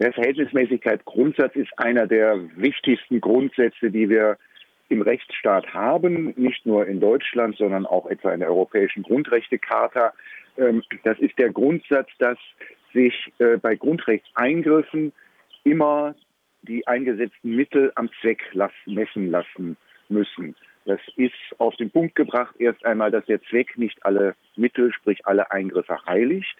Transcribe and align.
Der 0.00 0.14
Verhältnismäßigkeitsgrundsatz 0.14 1.54
ist 1.56 1.70
einer 1.76 2.06
der 2.06 2.40
wichtigsten 2.56 3.20
Grundsätze, 3.20 3.90
die 3.90 4.08
wir 4.08 4.38
im 4.88 5.02
Rechtsstaat 5.02 5.74
haben, 5.74 6.32
nicht 6.36 6.64
nur 6.64 6.86
in 6.86 7.00
Deutschland, 7.00 7.56
sondern 7.58 7.84
auch 7.84 8.06
etwa 8.06 8.32
in 8.32 8.40
der 8.40 8.48
Europäischen 8.48 9.02
Grundrechtecharta. 9.02 10.14
Ähm, 10.56 10.82
das 11.04 11.18
ist 11.18 11.38
der 11.38 11.52
Grundsatz, 11.52 12.08
dass 12.18 12.38
sich 12.94 13.14
äh, 13.38 13.58
bei 13.58 13.76
Grundrechtseingriffen 13.76 15.12
immer 15.64 16.14
die 16.62 16.86
eingesetzten 16.86 17.54
Mittel 17.54 17.92
am 17.94 18.08
Zweck 18.20 18.42
messen 18.86 19.30
lassen 19.30 19.76
müssen. 20.08 20.56
Das 20.86 21.00
ist 21.16 21.34
auf 21.58 21.76
den 21.76 21.90
Punkt 21.90 22.14
gebracht 22.14 22.54
erst 22.58 22.84
einmal, 22.86 23.10
dass 23.10 23.26
der 23.26 23.42
Zweck 23.42 23.76
nicht 23.76 24.04
alle 24.04 24.34
Mittel, 24.56 24.92
sprich 24.94 25.26
alle 25.26 25.50
Eingriffe 25.50 25.98
heiligt. 26.06 26.56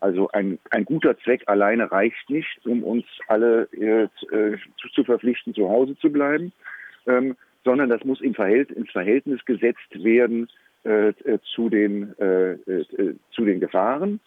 Also 0.00 0.28
ein, 0.30 0.58
ein 0.70 0.84
guter 0.84 1.18
Zweck 1.18 1.42
alleine 1.46 1.90
reicht 1.90 2.30
nicht, 2.30 2.60
um 2.64 2.84
uns 2.84 3.04
alle 3.26 3.62
äh, 3.72 4.08
zu, 4.76 4.88
zu, 4.94 5.04
verpflichten, 5.04 5.54
zu 5.54 5.68
Hause 5.68 5.96
zu 5.98 6.10
bleiben, 6.10 6.52
ähm, 7.06 7.36
sondern 7.64 7.88
das 7.88 8.04
muss 8.04 8.20
im 8.20 8.34
Verhält, 8.34 8.70
ins 8.70 8.90
Verhältnis 8.90 9.44
gesetzt 9.44 10.04
werden 10.04 10.48
äh, 10.84 11.08
äh 11.08 11.38
zu, 11.54 11.68
den, 11.68 12.16
äh, 12.18 12.52
äh, 12.52 13.14
zu 13.32 13.44
den 13.44 13.60
Gefahren. 13.60 14.20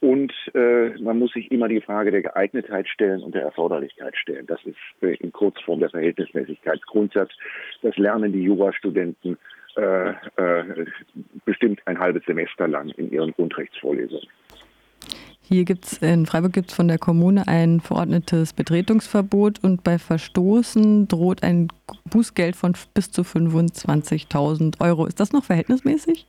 Und 0.00 0.32
äh, 0.54 0.98
man 0.98 1.18
muss 1.18 1.32
sich 1.32 1.52
immer 1.52 1.68
die 1.68 1.82
Frage 1.82 2.10
der 2.10 2.22
Geeignetheit 2.22 2.88
stellen 2.88 3.22
und 3.22 3.34
der 3.34 3.42
Erforderlichkeit 3.42 4.16
stellen. 4.16 4.46
Das 4.46 4.60
ist 4.64 4.78
äh, 5.02 5.14
in 5.16 5.30
Kurzform 5.30 5.80
der 5.80 5.90
Verhältnismäßigkeitsgrundsatz. 5.90 7.30
Das 7.82 7.94
lernen 7.98 8.32
die 8.32 8.42
Jurastudenten 8.42 9.36
äh, 9.76 10.10
äh, 10.10 10.86
bestimmt 11.44 11.80
ein 11.84 11.98
halbes 11.98 12.24
Semester 12.24 12.66
lang 12.66 12.88
in 12.96 13.12
ihren 13.12 13.32
Grundrechtsvorlesungen. 13.32 14.26
Hier 15.52 15.64
gibt's 15.64 15.98
in 15.98 16.26
Freiburg 16.26 16.52
gibt 16.52 16.70
es 16.70 16.76
von 16.76 16.86
der 16.86 16.98
Kommune 16.98 17.48
ein 17.48 17.80
verordnetes 17.80 18.52
Betretungsverbot 18.52 19.64
und 19.64 19.82
bei 19.82 19.98
Verstoßen 19.98 21.08
droht 21.08 21.42
ein 21.42 21.66
Bußgeld 22.08 22.54
von 22.54 22.74
bis 22.94 23.10
zu 23.10 23.22
25.000 23.22 24.80
Euro. 24.80 25.06
Ist 25.06 25.18
das 25.18 25.32
noch 25.32 25.42
verhältnismäßig? 25.42 26.24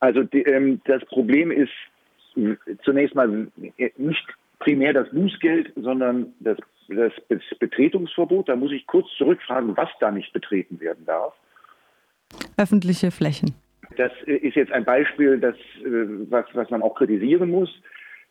Also 0.00 0.24
die, 0.24 0.42
ähm, 0.42 0.80
das 0.86 1.04
Problem 1.04 1.52
ist 1.52 1.70
zunächst 2.84 3.14
mal 3.14 3.46
nicht 3.96 4.26
primär 4.58 4.92
das 4.92 5.08
Bußgeld, 5.10 5.72
sondern 5.76 6.34
das, 6.40 6.58
das 6.88 7.12
Betretungsverbot. 7.60 8.48
Da 8.48 8.56
muss 8.56 8.72
ich 8.72 8.84
kurz 8.88 9.06
zurückfragen, 9.16 9.76
was 9.76 9.90
da 10.00 10.10
nicht 10.10 10.32
betreten 10.32 10.80
werden 10.80 11.06
darf. 11.06 11.34
Öffentliche 12.56 13.12
Flächen. 13.12 13.54
Das 13.96 14.12
ist 14.26 14.56
jetzt 14.56 14.72
ein 14.72 14.84
Beispiel, 14.84 15.38
das, 15.38 15.56
äh, 15.84 16.30
was, 16.30 16.46
was 16.54 16.70
man 16.70 16.82
auch 16.82 16.94
kritisieren 16.94 17.50
muss, 17.50 17.70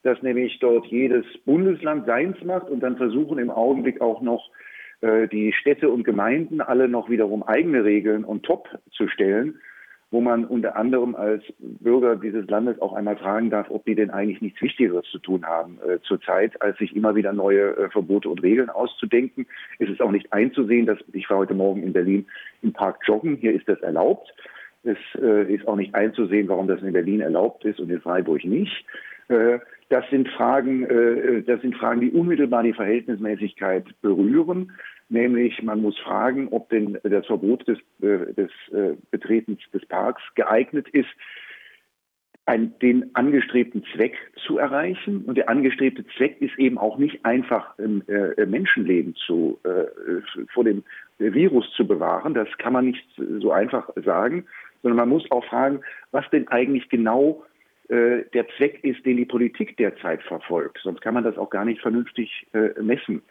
dass 0.03 0.21
nämlich 0.21 0.59
dort 0.59 0.85
jedes 0.87 1.25
Bundesland 1.45 2.05
seins 2.05 2.41
macht 2.43 2.69
und 2.69 2.81
dann 2.81 2.97
versuchen 2.97 3.39
im 3.39 3.49
Augenblick 3.49 4.01
auch 4.01 4.21
noch 4.21 4.51
äh, 5.01 5.27
die 5.27 5.53
Städte 5.53 5.89
und 5.89 6.03
Gemeinden 6.03 6.61
alle 6.61 6.87
noch 6.87 7.09
wiederum 7.09 7.43
eigene 7.43 7.83
Regeln 7.83 8.23
und 8.23 8.43
top 8.43 8.67
zu 8.91 9.07
stellen 9.07 9.59
wo 10.13 10.21
man 10.21 10.45
unter 10.45 10.75
anderem 10.75 11.15
als 11.15 11.43
Bürger 11.57 12.15
dieses 12.15 12.47
Landes 12.47 12.79
auch 12.79 12.93
einmal 12.93 13.17
fragen 13.17 13.49
darf, 13.49 13.71
ob 13.71 13.83
die 13.85 13.95
denn 13.95 14.11
eigentlich 14.11 14.41
nichts 14.41 14.61
Wichtigeres 14.61 15.05
zu 15.11 15.17
tun 15.17 15.43
haben 15.43 15.79
äh, 15.81 15.99
zurzeit, 16.03 16.61
als 16.61 16.77
sich 16.77 16.95
immer 16.95 17.15
wieder 17.15 17.33
neue 17.33 17.75
äh, 17.75 17.89
Verbote 17.89 18.29
und 18.29 18.43
Regeln 18.43 18.69
auszudenken. 18.69 19.47
Es 19.79 19.89
ist 19.89 20.01
auch 20.01 20.11
nicht 20.11 20.31
einzusehen, 20.31 20.85
dass 20.85 20.99
ich 21.13 21.27
war 21.31 21.39
heute 21.39 21.55
Morgen 21.55 21.81
in 21.81 21.93
Berlin 21.93 22.27
im 22.61 22.73
Park 22.73 22.99
joggen. 23.07 23.37
Hier 23.37 23.53
ist 23.53 23.67
das 23.67 23.81
erlaubt. 23.81 24.31
Es 24.83 24.97
äh, 25.21 25.53
ist 25.53 25.67
auch 25.67 25.75
nicht 25.75 25.95
einzusehen, 25.95 26.47
warum 26.47 26.67
das 26.67 26.81
in 26.81 26.93
Berlin 26.93 27.21
erlaubt 27.21 27.63
ist 27.65 27.79
und 27.79 27.89
in 27.89 28.01
Freiburg 28.01 28.43
nicht. 28.43 28.85
Äh, 29.29 29.59
das 29.89 30.09
sind 30.09 30.27
Fragen, 30.29 30.83
äh, 30.85 31.43
das 31.43 31.61
sind 31.61 31.75
Fragen, 31.75 32.01
die 32.01 32.11
unmittelbar 32.11 32.63
die 32.63 32.73
Verhältnismäßigkeit 32.73 33.85
berühren. 34.01 34.71
Nämlich 35.09 35.61
man 35.61 35.81
muss 35.81 35.97
fragen, 35.99 36.47
ob 36.49 36.69
denn 36.69 36.97
das 37.03 37.25
Verbot 37.27 37.67
des, 37.67 37.77
äh, 38.01 38.33
des 38.33 38.51
äh, 38.71 38.95
Betretens 39.11 39.59
des 39.73 39.85
Parks 39.85 40.21
geeignet 40.35 40.87
ist, 40.89 41.09
ein, 42.45 42.77
den 42.79 43.15
angestrebten 43.15 43.83
Zweck 43.93 44.15
zu 44.45 44.57
erreichen. 44.57 45.23
Und 45.25 45.37
der 45.37 45.49
angestrebte 45.49 46.05
Zweck 46.17 46.41
ist 46.41 46.57
eben 46.57 46.77
auch 46.77 46.97
nicht 46.97 47.23
einfach 47.25 47.77
äh, 47.79 48.45
Menschenleben 48.45 49.15
zu, 49.15 49.59
äh, 49.63 50.45
vor 50.53 50.63
dem 50.63 50.83
Virus 51.19 51.71
zu 51.75 51.87
bewahren. 51.87 52.33
Das 52.33 52.49
kann 52.57 52.73
man 52.73 52.85
nicht 52.85 53.05
so 53.39 53.51
einfach 53.51 53.89
sagen, 54.03 54.45
sondern 54.83 54.97
man 54.97 55.09
muss 55.09 55.29
auch 55.31 55.45
fragen, 55.45 55.81
was 56.11 56.29
denn 56.29 56.47
eigentlich 56.49 56.87
genau 56.89 57.43
äh, 57.89 58.23
der 58.33 58.47
Zweck 58.57 58.83
ist, 58.83 59.03
den 59.05 59.17
die 59.17 59.25
Politik 59.25 59.77
derzeit 59.77 60.21
verfolgt. 60.23 60.79
Sonst 60.83 61.01
kann 61.01 61.15
man 61.15 61.23
das 61.23 61.37
auch 61.37 61.49
gar 61.49 61.65
nicht 61.65 61.81
vernünftig 61.81 62.45
äh, 62.53 62.79
messen. 62.81 63.23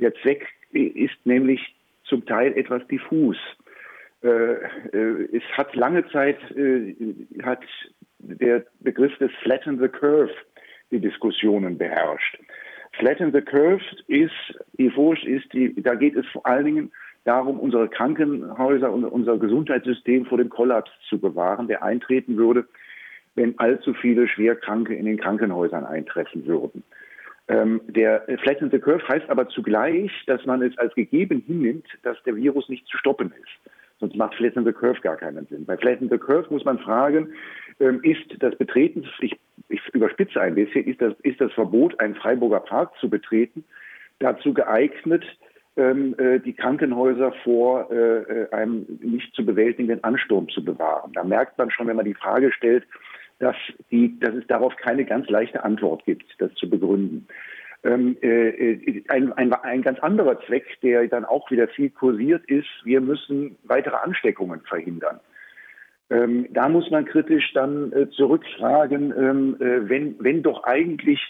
Der 0.00 0.12
Zweck 0.16 0.46
ist 0.72 1.16
nämlich 1.24 1.74
zum 2.04 2.26
Teil 2.26 2.56
etwas 2.56 2.86
diffus. 2.88 3.36
Äh, 4.22 4.28
äh, 4.28 5.28
es 5.32 5.42
hat 5.56 5.74
lange 5.74 6.06
Zeit 6.10 6.38
äh, 6.56 6.94
hat 7.42 7.62
der 8.18 8.64
Begriff 8.80 9.16
des 9.18 9.30
Flatten 9.42 9.78
the 9.80 9.88
Curve 9.88 10.32
die 10.90 11.00
Diskussionen 11.00 11.78
beherrscht. 11.78 12.38
Flatten 12.98 13.32
the 13.32 13.40
Curve 13.40 13.84
ist, 14.08 14.32
die 14.78 14.90
Furcht 14.90 15.24
ist, 15.24 15.52
die, 15.52 15.80
da 15.82 15.94
geht 15.94 16.16
es 16.16 16.26
vor 16.26 16.44
allen 16.46 16.64
Dingen 16.64 16.92
darum, 17.28 17.60
unsere 17.60 17.88
Krankenhäuser 17.88 18.90
und 18.90 19.04
unser 19.04 19.36
Gesundheitssystem 19.38 20.24
vor 20.24 20.38
dem 20.38 20.48
Kollaps 20.48 20.90
zu 21.08 21.20
bewahren, 21.20 21.68
der 21.68 21.82
eintreten 21.82 22.36
würde, 22.38 22.66
wenn 23.34 23.58
allzu 23.58 23.92
viele 23.92 24.26
Schwerkranke 24.26 24.94
in 24.94 25.04
den 25.04 25.18
Krankenhäusern 25.18 25.84
eintreffen 25.84 26.46
würden. 26.46 26.82
Ähm, 27.48 27.80
der 27.86 28.24
Flatten 28.42 28.70
the 28.70 28.78
Curve 28.78 29.06
heißt 29.08 29.28
aber 29.28 29.48
zugleich, 29.48 30.10
dass 30.26 30.44
man 30.46 30.62
es 30.62 30.76
als 30.78 30.94
gegeben 30.94 31.42
hinnimmt, 31.46 31.86
dass 32.02 32.22
der 32.24 32.34
Virus 32.36 32.68
nicht 32.68 32.86
zu 32.86 32.96
stoppen 32.96 33.32
ist. 33.42 33.72
Sonst 34.00 34.16
macht 34.16 34.34
Flatten 34.34 34.64
the 34.64 34.72
Curve 34.72 35.00
gar 35.00 35.16
keinen 35.16 35.46
Sinn. 35.46 35.66
Bei 35.66 35.76
Flatten 35.76 36.08
the 36.08 36.18
Curve 36.18 36.46
muss 36.50 36.64
man 36.64 36.78
fragen, 36.78 37.32
ähm, 37.80 38.00
ist 38.02 38.42
das 38.42 38.56
Betreten, 38.56 39.06
ich, 39.20 39.36
ich 39.68 39.80
überspitze 39.92 40.40
ein 40.40 40.54
bisschen, 40.54 40.86
ist 40.86 41.00
das, 41.02 41.14
ist 41.22 41.40
das 41.40 41.52
Verbot, 41.52 41.98
einen 42.00 42.14
Freiburger 42.14 42.60
Park 42.60 42.92
zu 43.00 43.10
betreten, 43.10 43.64
dazu 44.18 44.52
geeignet, 44.52 45.24
die 45.78 46.54
Krankenhäuser 46.54 47.32
vor 47.44 47.88
äh, 47.92 47.94
äh, 47.94 48.50
einem 48.50 48.84
nicht 49.00 49.32
zu 49.34 49.46
bewältigenden 49.46 50.02
Ansturm 50.02 50.48
zu 50.48 50.64
bewahren. 50.64 51.12
Da 51.12 51.22
merkt 51.22 51.56
man 51.56 51.70
schon, 51.70 51.86
wenn 51.86 51.96
man 51.96 52.04
die 52.04 52.14
Frage 52.14 52.50
stellt, 52.52 52.84
dass, 53.38 53.56
die, 53.90 54.18
dass 54.18 54.34
es 54.34 54.46
darauf 54.48 54.74
keine 54.76 55.04
ganz 55.04 55.28
leichte 55.28 55.62
Antwort 55.62 56.04
gibt, 56.04 56.24
das 56.38 56.52
zu 56.54 56.68
begründen. 56.68 57.28
Ähm, 57.84 58.16
äh, 58.22 58.48
äh, 58.48 59.04
ein, 59.08 59.32
ein, 59.34 59.52
ein 59.52 59.82
ganz 59.82 60.00
anderer 60.00 60.40
Zweck, 60.46 60.66
der 60.82 61.06
dann 61.06 61.24
auch 61.24 61.48
wieder 61.50 61.68
viel 61.68 61.90
kursiert 61.90 62.44
ist, 62.50 62.68
wir 62.82 63.00
müssen 63.00 63.56
weitere 63.62 63.96
Ansteckungen 63.96 64.60
verhindern. 64.62 65.20
Ähm, 66.10 66.46
da 66.50 66.68
muss 66.68 66.90
man 66.90 67.04
kritisch 67.04 67.52
dann 67.52 67.92
äh, 67.92 68.10
zurückfragen, 68.10 69.14
ähm, 69.16 69.56
äh, 69.60 69.88
wenn, 69.88 70.16
wenn 70.18 70.42
doch 70.42 70.64
eigentlich 70.64 71.20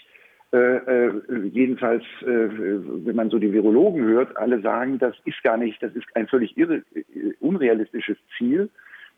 äh, 0.51 0.57
äh, 0.57 1.21
jedenfalls, 1.51 2.03
wenn 2.21 3.15
man 3.15 3.29
so 3.29 3.37
die 3.37 3.53
Virologen 3.53 4.03
hört, 4.03 4.35
alle 4.37 4.61
sagen, 4.61 4.97
das 4.97 5.15
ist 5.25 5.41
gar 5.43 5.57
nicht, 5.57 5.81
das 5.81 5.93
ist 5.95 6.07
ein 6.15 6.27
völlig 6.27 6.57
irre, 6.57 6.83
unrealistisches 7.39 8.17
Ziel, 8.37 8.69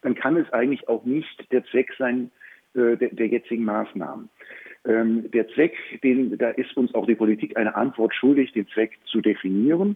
dann 0.01 0.15
kann 0.15 0.35
es 0.35 0.51
eigentlich 0.51 0.87
auch 0.89 1.05
nicht 1.05 1.51
der 1.51 1.63
Zweck 1.65 1.93
sein, 1.97 2.31
äh, 2.73 2.97
der, 2.97 3.09
der, 3.09 3.27
jetzigen 3.27 3.65
Maßnahmen. 3.65 4.29
Ähm, 4.85 5.29
der 5.31 5.47
Zweck, 5.49 5.75
den, 6.03 6.37
da 6.37 6.49
ist 6.51 6.75
uns 6.75 6.93
auch 6.95 7.05
die 7.05 7.15
Politik 7.15 7.57
eine 7.57 7.75
Antwort 7.75 8.15
schuldig, 8.15 8.51
den 8.53 8.67
Zweck 8.69 8.97
zu 9.05 9.21
definieren. 9.21 9.95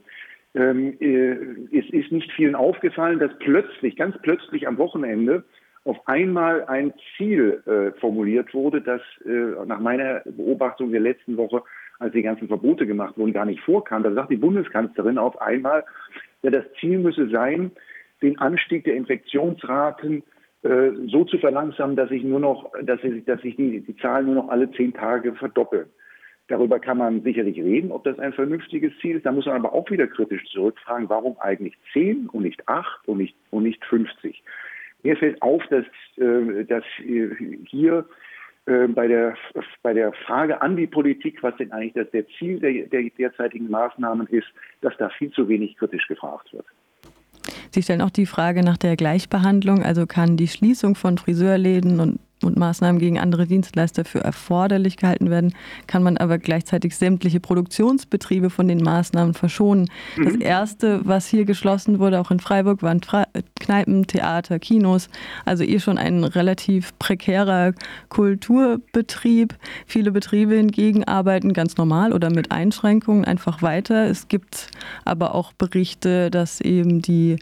Ähm, 0.53 0.95
äh, 0.99 1.77
es 1.77 1.89
ist 1.89 2.11
nicht 2.11 2.31
vielen 2.33 2.55
aufgefallen, 2.55 3.19
dass 3.19 3.31
plötzlich, 3.39 3.95
ganz 3.95 4.15
plötzlich 4.21 4.67
am 4.67 4.77
Wochenende 4.77 5.43
auf 5.85 5.97
einmal 6.07 6.65
ein 6.65 6.93
Ziel 7.15 7.61
äh, 7.65 7.97
formuliert 7.99 8.53
wurde, 8.53 8.81
das 8.81 9.01
äh, 9.23 9.65
nach 9.65 9.79
meiner 9.79 10.21
Beobachtung 10.25 10.91
der 10.91 10.99
letzten 10.99 11.37
Woche, 11.37 11.63
als 11.99 12.11
die 12.11 12.23
ganzen 12.23 12.47
Verbote 12.47 12.85
gemacht 12.85 13.17
wurden, 13.17 13.33
gar 13.33 13.45
nicht 13.45 13.61
vorkam. 13.61 14.03
Da 14.03 14.11
sagt 14.11 14.31
die 14.31 14.35
Bundeskanzlerin 14.35 15.17
auf 15.17 15.39
einmal, 15.41 15.85
ja, 16.41 16.49
das 16.49 16.65
Ziel 16.79 16.97
müsse 16.97 17.29
sein, 17.29 17.71
den 18.21 18.37
Anstieg 18.39 18.83
der 18.83 18.95
Infektionsraten 18.95 20.23
äh, 20.63 20.91
so 21.07 21.23
zu 21.23 21.37
verlangsamen, 21.37 21.95
dass 21.95 22.09
sich 22.09 22.23
nur 22.23 22.39
noch, 22.39 22.71
dass 22.81 22.99
sich, 23.01 23.23
dass 23.25 23.39
sich 23.41 23.55
die, 23.55 23.81
die 23.81 23.95
Zahlen 23.97 24.25
nur 24.25 24.35
noch 24.35 24.49
alle 24.49 24.71
zehn 24.71 24.93
Tage 24.93 25.35
verdoppeln. 25.35 25.85
Darüber 26.47 26.79
kann 26.79 26.97
man 26.97 27.21
sicherlich 27.21 27.57
reden, 27.57 27.91
ob 27.91 28.03
das 28.03 28.19
ein 28.19 28.33
vernünftiges 28.33 28.91
Ziel 29.01 29.17
ist. 29.17 29.25
Da 29.25 29.31
muss 29.31 29.45
man 29.45 29.55
aber 29.55 29.73
auch 29.73 29.89
wieder 29.89 30.07
kritisch 30.07 30.43
zurückfragen, 30.51 31.09
warum 31.09 31.37
eigentlich 31.39 31.75
zehn 31.93 32.27
und 32.29 32.43
nicht 32.43 32.67
acht 32.67 33.07
und 33.07 33.17
nicht, 33.17 33.35
und 33.51 33.63
nicht 33.63 33.83
50. 33.85 34.43
Mir 35.05 35.15
fällt 35.15 35.39
auf, 35.43 35.61
dass, 35.69 35.85
äh, 36.17 36.65
dass 36.65 36.83
hier 36.97 38.05
äh, 38.65 38.87
bei 38.87 39.07
der, 39.07 39.35
bei 39.83 39.93
der 39.93 40.11
Frage 40.25 40.59
an 40.63 40.75
die 40.75 40.87
Politik, 40.87 41.43
was 41.43 41.55
denn 41.57 41.71
eigentlich 41.71 41.93
das 41.93 42.09
der 42.09 42.25
Ziel 42.39 42.59
der, 42.59 42.87
der 42.87 43.03
derzeitigen 43.11 43.69
Maßnahmen 43.69 44.25
ist, 44.27 44.47
dass 44.81 44.97
da 44.97 45.09
viel 45.09 45.29
zu 45.31 45.47
wenig 45.47 45.77
kritisch 45.77 46.07
gefragt 46.07 46.51
wird. 46.53 46.65
Sie 47.69 47.83
stellen 47.83 48.01
auch 48.01 48.09
die 48.09 48.25
Frage 48.25 48.63
nach 48.63 48.77
der 48.77 48.95
Gleichbehandlung. 48.95 49.83
Also 49.83 50.07
kann 50.07 50.37
die 50.37 50.47
Schließung 50.47 50.95
von 50.95 51.19
Friseurläden 51.19 51.99
und 51.99 52.19
und 52.45 52.57
Maßnahmen 52.57 52.99
gegen 52.99 53.19
andere 53.19 53.47
Dienstleister 53.47 54.05
für 54.05 54.19
erforderlich 54.19 54.97
gehalten 54.97 55.29
werden, 55.29 55.53
kann 55.87 56.03
man 56.03 56.17
aber 56.17 56.37
gleichzeitig 56.37 56.95
sämtliche 56.95 57.39
Produktionsbetriebe 57.39 58.49
von 58.49 58.67
den 58.67 58.81
Maßnahmen 58.81 59.33
verschonen. 59.33 59.89
Mhm. 60.15 60.25
Das 60.25 60.35
erste, 60.35 61.01
was 61.03 61.27
hier 61.27 61.45
geschlossen 61.45 61.99
wurde, 61.99 62.19
auch 62.19 62.31
in 62.31 62.39
Freiburg, 62.39 62.83
waren 62.83 63.01
Kneipen, 63.59 64.07
Theater, 64.07 64.59
Kinos, 64.59 65.09
also 65.45 65.63
eh 65.63 65.79
schon 65.79 65.97
ein 65.97 66.23
relativ 66.23 66.97
prekärer 66.99 67.73
Kulturbetrieb. 68.09 69.55
Viele 69.85 70.11
Betriebe 70.11 70.55
hingegen 70.55 71.03
arbeiten 71.03 71.53
ganz 71.53 71.77
normal 71.77 72.13
oder 72.13 72.29
mit 72.29 72.51
Einschränkungen 72.51 73.25
einfach 73.25 73.61
weiter. 73.61 74.07
Es 74.07 74.27
gibt 74.27 74.69
aber 75.03 75.35
auch 75.35 75.53
Berichte, 75.53 76.29
dass 76.31 76.61
eben 76.61 77.01
die 77.01 77.37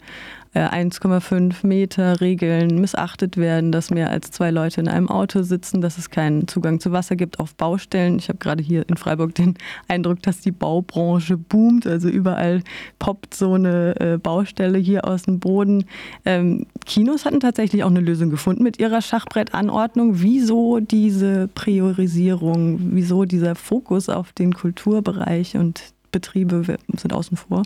1,5 0.60 1.64
äh, 1.64 1.66
Meter 1.66 2.20
Regeln 2.20 2.80
missachtet 2.80 3.36
werden, 3.36 3.72
dass 3.72 3.90
mehr 3.90 4.10
als 4.10 4.30
zwei 4.30 4.50
Leute 4.50 4.80
in 4.80 4.88
einem 4.88 5.08
Auto 5.08 5.42
sitzen, 5.42 5.80
dass 5.80 5.98
es 5.98 6.10
keinen 6.10 6.46
Zugang 6.46 6.78
zu 6.80 6.92
Wasser 6.92 7.16
gibt 7.16 7.40
auf 7.40 7.54
Baustellen. 7.54 8.18
Ich 8.18 8.28
habe 8.28 8.38
gerade 8.38 8.62
hier 8.62 8.88
in 8.88 8.96
Freiburg 8.96 9.34
den 9.34 9.54
Eindruck, 9.88 10.22
dass 10.22 10.40
die 10.40 10.52
Baubranche 10.52 11.36
boomt. 11.36 11.86
Also 11.86 12.08
überall 12.08 12.62
poppt 12.98 13.34
so 13.34 13.54
eine 13.54 13.98
äh, 14.00 14.18
Baustelle 14.18 14.78
hier 14.78 15.04
aus 15.06 15.24
dem 15.24 15.40
Boden. 15.40 15.86
Ähm, 16.24 16.66
Kinos 16.86 17.24
hatten 17.24 17.40
tatsächlich 17.40 17.82
auch 17.82 17.90
eine 17.90 18.00
Lösung 18.00 18.30
gefunden 18.30 18.62
mit 18.62 18.78
ihrer 18.78 19.02
Schachbrettanordnung. 19.02 20.20
Wieso 20.22 20.78
diese 20.80 21.48
Priorisierung? 21.48 22.78
Wieso 22.92 23.24
dieser 23.24 23.56
Fokus 23.56 24.08
auf 24.08 24.32
den 24.32 24.54
Kulturbereich 24.54 25.56
und 25.56 25.82
Betriebe 26.12 26.62
sind 26.96 27.12
außen 27.12 27.36
vor? 27.36 27.64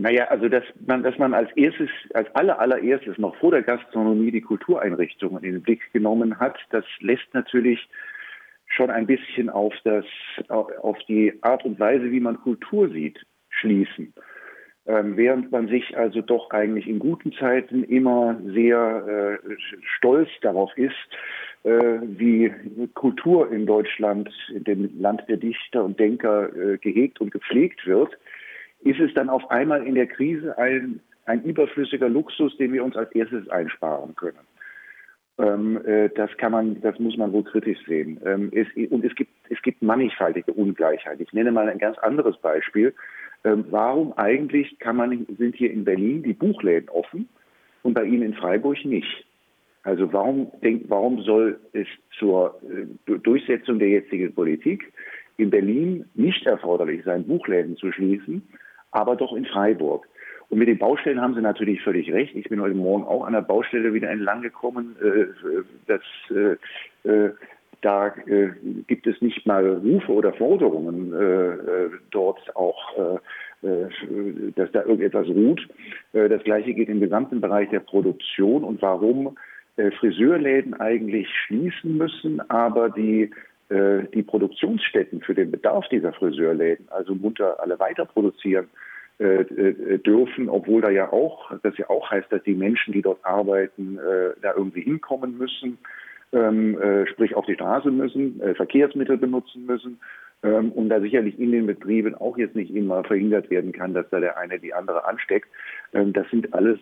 Naja, 0.00 0.28
also 0.28 0.48
dass 0.48 0.64
man, 0.86 1.02
dass 1.02 1.18
man 1.18 1.34
als 1.34 1.50
erstes, 1.56 1.90
als 2.14 2.34
aller, 2.34 2.58
allererstes 2.58 3.18
noch 3.18 3.36
vor 3.36 3.50
der 3.50 3.62
Gastronomie 3.62 4.30
die 4.30 4.40
Kultureinrichtungen 4.40 5.44
in 5.44 5.52
den 5.52 5.62
Blick 5.62 5.92
genommen 5.92 6.38
hat, 6.38 6.58
das 6.70 6.86
lässt 7.00 7.34
natürlich 7.34 7.86
schon 8.66 8.90
ein 8.90 9.06
bisschen 9.06 9.50
auf 9.50 9.74
das, 9.84 10.06
auf 10.48 10.96
die 11.06 11.34
Art 11.42 11.66
und 11.66 11.78
Weise, 11.78 12.10
wie 12.10 12.20
man 12.20 12.40
Kultur 12.40 12.88
sieht, 12.88 13.18
schließen. 13.50 14.14
Ähm, 14.86 15.18
während 15.18 15.52
man 15.52 15.68
sich 15.68 15.94
also 15.98 16.22
doch 16.22 16.48
eigentlich 16.48 16.88
in 16.88 16.98
guten 16.98 17.32
Zeiten 17.32 17.84
immer 17.84 18.40
sehr 18.42 19.38
äh, 19.44 19.54
stolz 19.98 20.30
darauf 20.40 20.74
ist, 20.78 20.96
äh, 21.64 21.98
wie 22.02 22.50
Kultur 22.94 23.52
in 23.52 23.66
Deutschland, 23.66 24.30
in 24.48 24.64
dem 24.64 24.98
Land 24.98 25.24
der 25.28 25.36
Dichter 25.36 25.84
und 25.84 26.00
Denker 26.00 26.48
äh, 26.56 26.78
gehegt 26.78 27.20
und 27.20 27.32
gepflegt 27.32 27.86
wird, 27.86 28.16
ist 28.82 29.00
es 29.00 29.12
dann 29.14 29.28
auf 29.28 29.50
einmal 29.50 29.86
in 29.86 29.94
der 29.94 30.06
Krise 30.06 30.56
ein, 30.58 31.00
ein 31.26 31.42
überflüssiger 31.42 32.08
Luxus, 32.08 32.56
den 32.56 32.72
wir 32.72 32.84
uns 32.84 32.96
als 32.96 33.12
erstes 33.12 33.48
einsparen 33.48 34.14
können. 34.16 34.38
Ähm, 35.38 35.80
äh, 35.86 36.10
das 36.10 36.30
kann 36.36 36.52
man, 36.52 36.80
das 36.80 36.98
muss 36.98 37.16
man 37.16 37.32
wohl 37.32 37.44
kritisch 37.44 37.78
sehen. 37.86 38.20
Ähm, 38.24 38.50
es, 38.52 38.66
und 38.90 39.04
es 39.04 39.14
gibt, 39.14 39.32
es 39.48 39.60
gibt 39.62 39.82
mannigfaltige 39.82 40.52
Ungleichheit. 40.52 41.20
Ich 41.20 41.32
nenne 41.32 41.52
mal 41.52 41.68
ein 41.68 41.78
ganz 41.78 41.98
anderes 41.98 42.36
Beispiel. 42.38 42.94
Ähm, 43.44 43.64
warum 43.70 44.12
eigentlich 44.14 44.78
kann 44.80 44.96
man, 44.96 45.26
sind 45.38 45.56
hier 45.56 45.70
in 45.70 45.84
Berlin 45.84 46.22
die 46.22 46.34
Buchläden 46.34 46.90
offen 46.90 47.28
und 47.82 47.94
bei 47.94 48.04
Ihnen 48.04 48.22
in 48.22 48.34
Freiburg 48.34 48.84
nicht? 48.84 49.26
Also 49.82 50.12
warum, 50.12 50.52
denk, 50.62 50.84
warum 50.88 51.22
soll 51.22 51.58
es 51.72 51.86
zur 52.18 52.60
äh, 52.62 53.18
Durchsetzung 53.18 53.78
der 53.78 53.88
jetzigen 53.88 54.34
Politik 54.34 54.92
in 55.38 55.48
Berlin 55.48 56.04
nicht 56.14 56.44
erforderlich 56.44 57.02
sein, 57.04 57.26
Buchläden 57.26 57.76
zu 57.76 57.90
schließen, 57.92 58.46
aber 58.90 59.16
doch 59.16 59.34
in 59.34 59.46
Freiburg. 59.46 60.06
Und 60.50 60.58
mit 60.58 60.68
den 60.68 60.78
Baustellen 60.78 61.20
haben 61.20 61.34
Sie 61.34 61.40
natürlich 61.40 61.80
völlig 61.82 62.12
recht. 62.12 62.34
Ich 62.34 62.48
bin 62.48 62.60
heute 62.60 62.74
Morgen 62.74 63.04
auch 63.04 63.24
an 63.24 63.32
der 63.32 63.40
Baustelle 63.40 63.94
wieder 63.94 64.10
entlang 64.10 64.42
gekommen. 64.42 64.96
Äh, 65.00 65.62
das, 65.86 66.02
äh, 66.30 67.08
äh, 67.08 67.30
da 67.82 68.08
äh, 68.26 68.50
gibt 68.86 69.06
es 69.06 69.20
nicht 69.22 69.46
mal 69.46 69.66
Rufe 69.66 70.12
oder 70.12 70.32
Forderungen 70.32 71.12
äh, 71.14 71.90
dort 72.10 72.54
auch, 72.56 72.98
äh, 72.98 73.18
dass 74.56 74.72
da 74.72 74.82
irgendetwas 74.82 75.28
ruht. 75.28 75.68
das 76.14 76.42
Gleiche 76.44 76.72
geht 76.72 76.88
im 76.88 76.98
gesamten 76.98 77.42
Bereich 77.42 77.68
der 77.68 77.80
Produktion 77.80 78.64
und 78.64 78.80
warum 78.80 79.36
Friseurläden 79.98 80.72
eigentlich 80.80 81.28
schließen 81.44 81.98
müssen, 81.98 82.40
aber 82.48 82.88
die 82.88 83.30
äh, 83.70 84.08
die 84.12 84.24
Produktionsstätten 84.24 85.20
für 85.20 85.34
den 85.34 85.52
Bedarf 85.52 85.88
dieser 85.88 86.12
Friseurläden, 86.12 86.88
also 86.90 87.14
munter 87.14 87.60
alle 87.60 87.78
weiter 87.78 88.04
produzieren 88.04 88.68
äh, 89.20 89.42
äh, 89.42 89.98
dürfen, 89.98 90.48
obwohl 90.48 90.82
da 90.82 90.90
ja 90.90 91.12
auch, 91.12 91.52
das 91.62 91.78
ja 91.78 91.88
auch 91.88 92.10
heißt, 92.10 92.32
dass 92.32 92.42
die 92.42 92.54
Menschen, 92.54 92.92
die 92.92 93.02
dort 93.02 93.24
arbeiten, 93.24 93.98
da 94.42 94.54
irgendwie 94.56 94.80
hinkommen 94.80 95.38
müssen, 95.38 95.78
ähm, 96.32 96.78
sprich 97.12 97.34
auf 97.34 97.46
die 97.46 97.54
Straße 97.54 97.90
müssen, 97.90 98.40
Verkehrsmittel 98.56 99.18
benutzen 99.18 99.66
müssen 99.66 100.00
ähm, 100.42 100.72
und 100.72 100.88
da 100.88 101.00
sicherlich 101.00 101.38
in 101.38 101.52
den 101.52 101.66
Betrieben 101.66 102.14
auch 102.14 102.38
jetzt 102.38 102.56
nicht 102.56 102.74
immer 102.74 103.04
verhindert 103.04 103.50
werden 103.50 103.72
kann, 103.72 103.94
dass 103.94 104.08
da 104.10 104.20
der 104.20 104.38
eine 104.38 104.58
die 104.58 104.74
andere 104.74 105.04
ansteckt. 105.04 105.48
Ähm, 105.92 106.12
das 106.12 106.28
sind 106.30 106.52
alles 106.54 106.78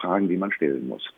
Fragen, 0.00 0.28
die 0.28 0.36
man 0.36 0.52
stellen 0.52 0.88
muss. 0.88 1.12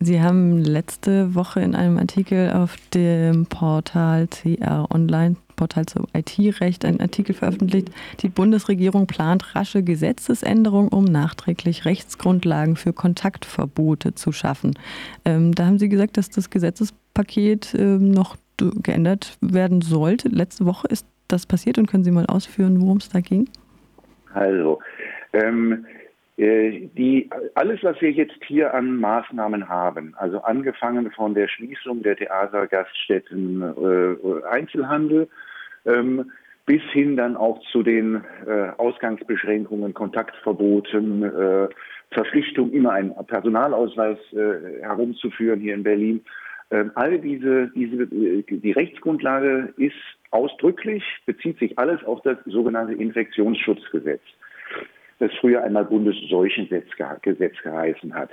Sie 0.00 0.20
haben 0.20 0.58
letzte 0.58 1.34
Woche 1.34 1.60
in 1.60 1.74
einem 1.74 1.98
Artikel 1.98 2.52
auf 2.52 2.76
dem 2.94 3.46
Portal 3.46 4.28
CR 4.28 4.86
Online, 4.94 5.34
Portal 5.56 5.86
zum 5.86 6.06
IT-Recht, 6.14 6.84
einen 6.84 7.00
Artikel 7.00 7.34
veröffentlicht. 7.34 7.90
Die 8.20 8.28
Bundesregierung 8.28 9.08
plant 9.08 9.56
rasche 9.56 9.82
Gesetzesänderungen, 9.82 10.90
um 10.90 11.04
nachträglich 11.04 11.84
Rechtsgrundlagen 11.84 12.76
für 12.76 12.92
Kontaktverbote 12.92 14.14
zu 14.14 14.30
schaffen. 14.30 14.78
Ähm, 15.24 15.52
da 15.52 15.66
haben 15.66 15.80
Sie 15.80 15.88
gesagt, 15.88 16.16
dass 16.16 16.30
das 16.30 16.48
Gesetzespaket 16.50 17.74
ähm, 17.76 18.12
noch 18.12 18.36
geändert 18.56 19.36
werden 19.40 19.82
sollte. 19.82 20.28
Letzte 20.28 20.64
Woche 20.64 20.86
ist 20.86 21.06
das 21.26 21.44
passiert 21.44 21.76
und 21.76 21.86
können 21.86 22.04
Sie 22.04 22.12
mal 22.12 22.26
ausführen, 22.26 22.80
worum 22.80 22.98
es 22.98 23.08
da 23.08 23.20
ging? 23.20 23.48
Also, 24.32 24.78
ähm, 25.32 25.72
äh, 25.72 25.97
die, 26.38 27.28
alles, 27.56 27.82
was 27.82 28.00
wir 28.00 28.12
jetzt 28.12 28.38
hier 28.46 28.72
an 28.72 28.96
Maßnahmen 28.96 29.68
haben, 29.68 30.14
also 30.16 30.40
angefangen 30.42 31.10
von 31.10 31.34
der 31.34 31.48
Schließung 31.48 32.04
der 32.04 32.16
Theater, 32.16 32.68
Gaststätten, 32.68 33.60
äh, 33.60 34.46
Einzelhandel, 34.46 35.28
ähm, 35.84 36.30
bis 36.64 36.82
hin 36.92 37.16
dann 37.16 37.36
auch 37.36 37.60
zu 37.72 37.82
den 37.82 38.22
äh, 38.46 38.68
Ausgangsbeschränkungen, 38.76 39.94
Kontaktverboten, 39.94 41.24
äh, 41.24 41.68
Verpflichtung, 42.12 42.70
immer 42.72 42.92
einen 42.92 43.14
Personalausweis 43.26 44.18
äh, 44.32 44.82
herumzuführen 44.82 45.58
hier 45.58 45.74
in 45.74 45.82
Berlin. 45.82 46.24
Ähm, 46.70 46.92
all 46.94 47.18
diese, 47.18 47.68
diese, 47.74 48.02
äh, 48.02 48.44
die 48.48 48.72
Rechtsgrundlage 48.72 49.72
ist 49.76 49.96
ausdrücklich, 50.30 51.02
bezieht 51.26 51.58
sich 51.58 51.76
alles 51.78 52.04
auf 52.04 52.22
das 52.22 52.38
sogenannte 52.46 52.92
Infektionsschutzgesetz 52.94 54.22
das 55.18 55.30
früher 55.40 55.62
einmal 55.62 55.84
Bundesseuchengesetz 55.84 56.88
geheißen 57.62 58.14
hat. 58.14 58.30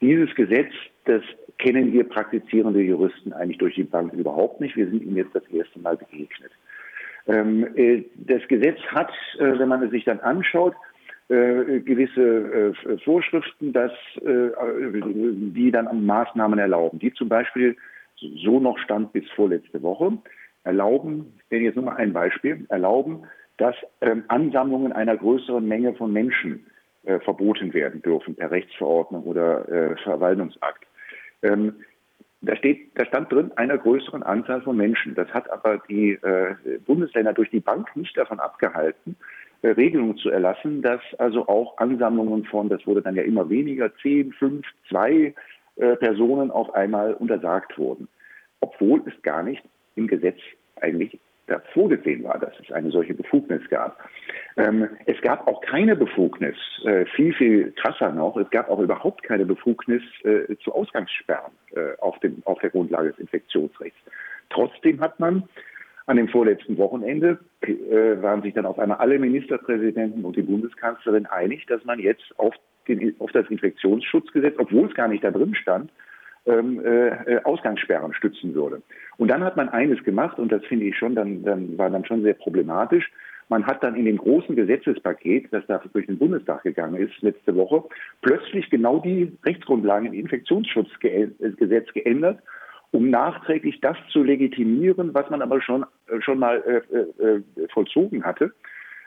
Dieses 0.00 0.34
Gesetz, 0.34 0.72
das 1.04 1.22
kennen 1.58 1.92
wir 1.92 2.04
praktizierende 2.08 2.80
Juristen 2.80 3.32
eigentlich 3.32 3.58
durch 3.58 3.76
die 3.76 3.84
Bank 3.84 4.12
überhaupt 4.12 4.60
nicht. 4.60 4.76
Wir 4.76 4.88
sind 4.88 5.02
ihm 5.02 5.16
jetzt 5.16 5.34
das 5.34 5.46
erste 5.48 5.78
Mal 5.78 5.96
begegnet. 5.96 6.50
Ähm, 7.26 7.66
äh, 7.76 8.04
das 8.16 8.46
Gesetz 8.48 8.78
hat, 8.88 9.10
äh, 9.38 9.58
wenn 9.58 9.68
man 9.68 9.82
es 9.82 9.90
sich 9.90 10.04
dann 10.04 10.20
anschaut, 10.20 10.74
äh, 11.28 11.80
gewisse 11.80 12.74
Vorschriften, 13.02 13.72
dass, 13.72 13.92
die 14.22 15.70
dann 15.70 16.04
Maßnahmen 16.04 16.58
erlauben, 16.58 16.98
die 16.98 17.14
zum 17.14 17.30
Beispiel 17.30 17.76
so 18.16 18.60
noch 18.60 18.78
stand 18.78 19.12
bis 19.14 19.24
vorletzte 19.30 19.82
Woche, 19.82 20.18
erlauben, 20.64 21.32
ich 21.38 21.50
nenne 21.50 21.64
jetzt 21.64 21.76
nur 21.76 21.86
mal 21.86 21.96
ein 21.96 22.12
Beispiel, 22.12 22.66
erlauben, 22.68 23.22
dass 23.56 23.76
ähm, 24.00 24.24
Ansammlungen 24.28 24.92
einer 24.92 25.16
größeren 25.16 25.66
Menge 25.66 25.94
von 25.94 26.12
Menschen 26.12 26.66
äh, 27.04 27.20
verboten 27.20 27.72
werden 27.74 28.02
dürfen 28.02 28.34
per 28.34 28.50
Rechtsverordnung 28.50 29.24
oder 29.24 29.68
äh, 29.68 29.96
Verwaltungsakt. 30.02 30.86
Ähm, 31.42 31.76
da, 32.40 32.56
steht, 32.56 32.90
da 32.94 33.04
stand 33.06 33.32
drin 33.32 33.52
einer 33.56 33.78
größeren 33.78 34.22
Anzahl 34.22 34.62
von 34.62 34.76
Menschen. 34.76 35.14
Das 35.14 35.28
hat 35.28 35.50
aber 35.50 35.78
die 35.88 36.12
äh, 36.12 36.54
Bundesländer 36.84 37.32
durch 37.32 37.50
die 37.50 37.60
Bank 37.60 37.94
nicht 37.96 38.16
davon 38.16 38.40
abgehalten, 38.40 39.16
äh, 39.62 39.68
Regelungen 39.68 40.16
zu 40.16 40.30
erlassen, 40.30 40.82
dass 40.82 41.00
also 41.18 41.46
auch 41.48 41.78
Ansammlungen 41.78 42.44
von, 42.44 42.68
das 42.68 42.86
wurde 42.86 43.02
dann 43.02 43.16
ja 43.16 43.22
immer 43.22 43.48
weniger, 43.48 43.94
zehn, 43.96 44.32
fünf, 44.32 44.66
zwei 44.88 45.34
äh, 45.76 45.96
Personen 45.96 46.50
auf 46.50 46.74
einmal 46.74 47.14
untersagt 47.14 47.78
wurden. 47.78 48.08
Obwohl 48.60 49.02
es 49.06 49.22
gar 49.22 49.42
nicht 49.42 49.62
im 49.96 50.06
Gesetz 50.06 50.38
eigentlich 50.80 51.18
da 51.46 51.60
vorgesehen 51.72 52.24
war, 52.24 52.38
dass 52.38 52.52
es 52.62 52.72
eine 52.72 52.90
solche 52.90 53.14
Befugnis 53.14 53.62
gab. 53.68 53.98
Ähm, 54.56 54.88
es 55.06 55.20
gab 55.20 55.46
auch 55.46 55.60
keine 55.60 55.96
Befugnis, 55.96 56.56
äh, 56.84 57.04
viel, 57.06 57.34
viel 57.34 57.72
krasser 57.72 58.12
noch, 58.12 58.36
es 58.36 58.48
gab 58.50 58.70
auch 58.70 58.78
überhaupt 58.78 59.22
keine 59.22 59.44
Befugnis 59.44 60.02
äh, 60.22 60.56
zu 60.62 60.72
Ausgangssperren 60.72 61.52
äh, 61.74 61.98
auf, 62.00 62.18
dem, 62.20 62.42
auf 62.44 62.58
der 62.60 62.70
Grundlage 62.70 63.10
des 63.10 63.18
Infektionsrechts. 63.18 63.98
Trotzdem 64.50 65.00
hat 65.00 65.20
man 65.20 65.48
an 66.06 66.16
dem 66.16 66.28
vorletzten 66.28 66.76
Wochenende 66.78 67.38
äh, 67.62 68.22
waren 68.22 68.42
sich 68.42 68.54
dann 68.54 68.66
auf 68.66 68.78
einmal 68.78 68.98
alle 68.98 69.18
Ministerpräsidenten 69.18 70.24
und 70.24 70.36
die 70.36 70.42
Bundeskanzlerin 70.42 71.26
einig, 71.26 71.66
dass 71.66 71.84
man 71.84 71.98
jetzt 71.98 72.38
auf, 72.38 72.54
den, 72.88 73.14
auf 73.18 73.32
das 73.32 73.48
Infektionsschutzgesetz, 73.48 74.54
obwohl 74.58 74.88
es 74.88 74.94
gar 74.94 75.08
nicht 75.08 75.24
da 75.24 75.30
drin 75.30 75.54
stand, 75.54 75.90
ähm, 76.46 76.84
äh, 76.84 77.40
Ausgangssperren 77.44 78.14
stützen 78.14 78.54
würde. 78.54 78.82
Und 79.16 79.28
dann 79.28 79.44
hat 79.44 79.56
man 79.56 79.68
eines 79.68 80.02
gemacht, 80.04 80.38
und 80.38 80.52
das 80.52 80.64
finde 80.66 80.86
ich 80.86 80.96
schon, 80.96 81.14
dann, 81.14 81.42
dann 81.42 81.78
war 81.78 81.90
dann 81.90 82.04
schon 82.04 82.22
sehr 82.22 82.34
problematisch. 82.34 83.10
Man 83.48 83.66
hat 83.66 83.82
dann 83.82 83.94
in 83.94 84.06
dem 84.06 84.16
großen 84.16 84.56
Gesetzespaket, 84.56 85.52
das 85.52 85.64
da 85.66 85.80
durch 85.92 86.06
den 86.06 86.18
Bundestag 86.18 86.62
gegangen 86.62 86.96
ist 86.96 87.20
letzte 87.20 87.54
Woche, 87.54 87.84
plötzlich 88.22 88.70
genau 88.70 88.98
die 88.98 89.32
Rechtsgrundlagen 89.44 90.08
im 90.08 90.14
Infektionsschutzgesetz 90.14 91.92
geändert, 91.92 92.40
um 92.90 93.10
nachträglich 93.10 93.80
das 93.80 93.96
zu 94.10 94.22
legitimieren, 94.22 95.12
was 95.12 95.28
man 95.28 95.42
aber 95.42 95.60
schon, 95.60 95.84
äh, 96.06 96.20
schon 96.20 96.38
mal 96.38 96.82
äh, 96.90 96.98
äh, 97.22 97.68
vollzogen 97.72 98.24
hatte. 98.24 98.52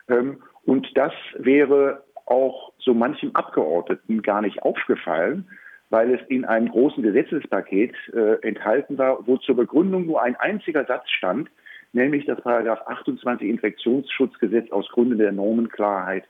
Ähm, 0.09 0.37
und 0.65 0.87
das 0.95 1.13
wäre 1.37 2.03
auch 2.25 2.73
so 2.79 2.93
manchem 2.93 3.31
Abgeordneten 3.33 4.21
gar 4.21 4.41
nicht 4.41 4.61
aufgefallen, 4.61 5.47
weil 5.89 6.13
es 6.13 6.21
in 6.27 6.45
einem 6.45 6.69
großen 6.69 7.01
Gesetzespaket 7.03 7.93
äh, 8.13 8.47
enthalten 8.47 8.97
war, 8.97 9.25
wo 9.25 9.37
zur 9.37 9.55
Begründung 9.55 10.05
nur 10.05 10.21
ein 10.21 10.35
einziger 10.35 10.85
Satz 10.85 11.09
stand, 11.09 11.49
nämlich 11.93 12.25
das 12.25 12.41
Paragraph 12.41 12.81
28 12.87 13.47
Infektionsschutzgesetz 13.47 14.71
aus 14.71 14.87
Gründen 14.89 15.17
der 15.17 15.31
Normenklarheit, 15.31 16.25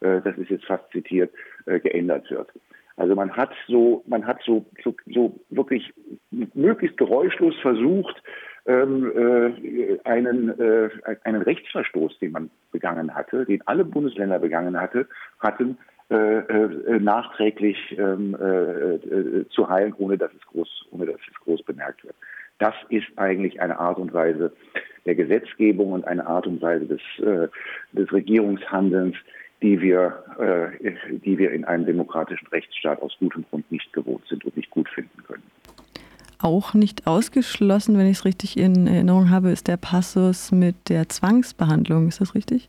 äh, 0.00 0.20
das 0.22 0.36
ist 0.38 0.50
jetzt 0.50 0.66
fast 0.66 0.88
zitiert, 0.92 1.32
äh, 1.66 1.80
geändert 1.80 2.30
wird. 2.30 2.48
Also 2.96 3.14
man 3.14 3.34
hat 3.34 3.50
so, 3.66 4.04
man 4.06 4.26
hat 4.26 4.40
so, 4.44 4.66
so, 4.84 4.94
so 5.06 5.40
wirklich 5.48 5.92
möglichst 6.30 6.98
geräuschlos 6.98 7.54
versucht, 7.62 8.22
ähm, 8.66 9.10
äh, 9.16 9.98
einen, 10.04 10.60
äh, 10.60 10.90
einen 11.24 11.42
Rechtsverstoß, 11.42 12.18
den 12.18 12.32
man 12.32 12.50
begangen 12.72 13.14
hatte, 13.14 13.46
den 13.46 13.66
alle 13.66 13.86
Bundesländer 13.86 14.38
begangen 14.38 14.78
hatte, 14.78 15.08
hatten, 15.38 15.78
nachträglich 16.10 17.78
ähm, 17.96 18.36
äh, 18.40 18.94
äh, 18.94 19.48
zu 19.50 19.68
heilen, 19.68 19.94
ohne 19.98 20.18
dass 20.18 20.32
es 20.32 20.44
groß, 20.48 20.86
ohne 20.90 21.06
dass 21.06 21.20
es 21.30 21.40
groß 21.40 21.62
bemerkt 21.62 22.02
wird. 22.04 22.16
Das 22.58 22.74
ist 22.88 23.06
eigentlich 23.16 23.60
eine 23.60 23.78
Art 23.78 23.98
und 23.98 24.12
Weise 24.12 24.52
der 25.06 25.14
Gesetzgebung 25.14 25.92
und 25.92 26.04
eine 26.06 26.26
Art 26.26 26.46
und 26.46 26.60
Weise 26.60 26.86
des, 26.86 27.00
äh, 27.24 27.48
des 27.92 28.12
Regierungshandelns, 28.12 29.16
die 29.62 29.80
wir, 29.80 30.24
äh, 30.38 31.18
die 31.24 31.38
wir 31.38 31.52
in 31.52 31.64
einem 31.64 31.86
demokratischen 31.86 32.46
Rechtsstaat 32.48 33.00
aus 33.02 33.16
gutem 33.18 33.44
Grund 33.48 33.70
nicht 33.70 33.92
gewohnt 33.92 34.26
sind 34.28 34.44
und 34.44 34.56
nicht 34.56 34.70
gut 34.70 34.88
finden 34.88 35.22
können. 35.26 35.42
Auch 36.42 36.74
nicht 36.74 37.06
ausgeschlossen, 37.06 37.98
wenn 37.98 38.06
ich 38.06 38.18
es 38.18 38.24
richtig 38.24 38.56
in 38.56 38.86
Erinnerung 38.86 39.30
habe, 39.30 39.50
ist 39.50 39.68
der 39.68 39.76
Passus 39.76 40.52
mit 40.52 40.88
der 40.88 41.08
Zwangsbehandlung. 41.08 42.08
Ist 42.08 42.20
das 42.20 42.34
richtig? 42.34 42.68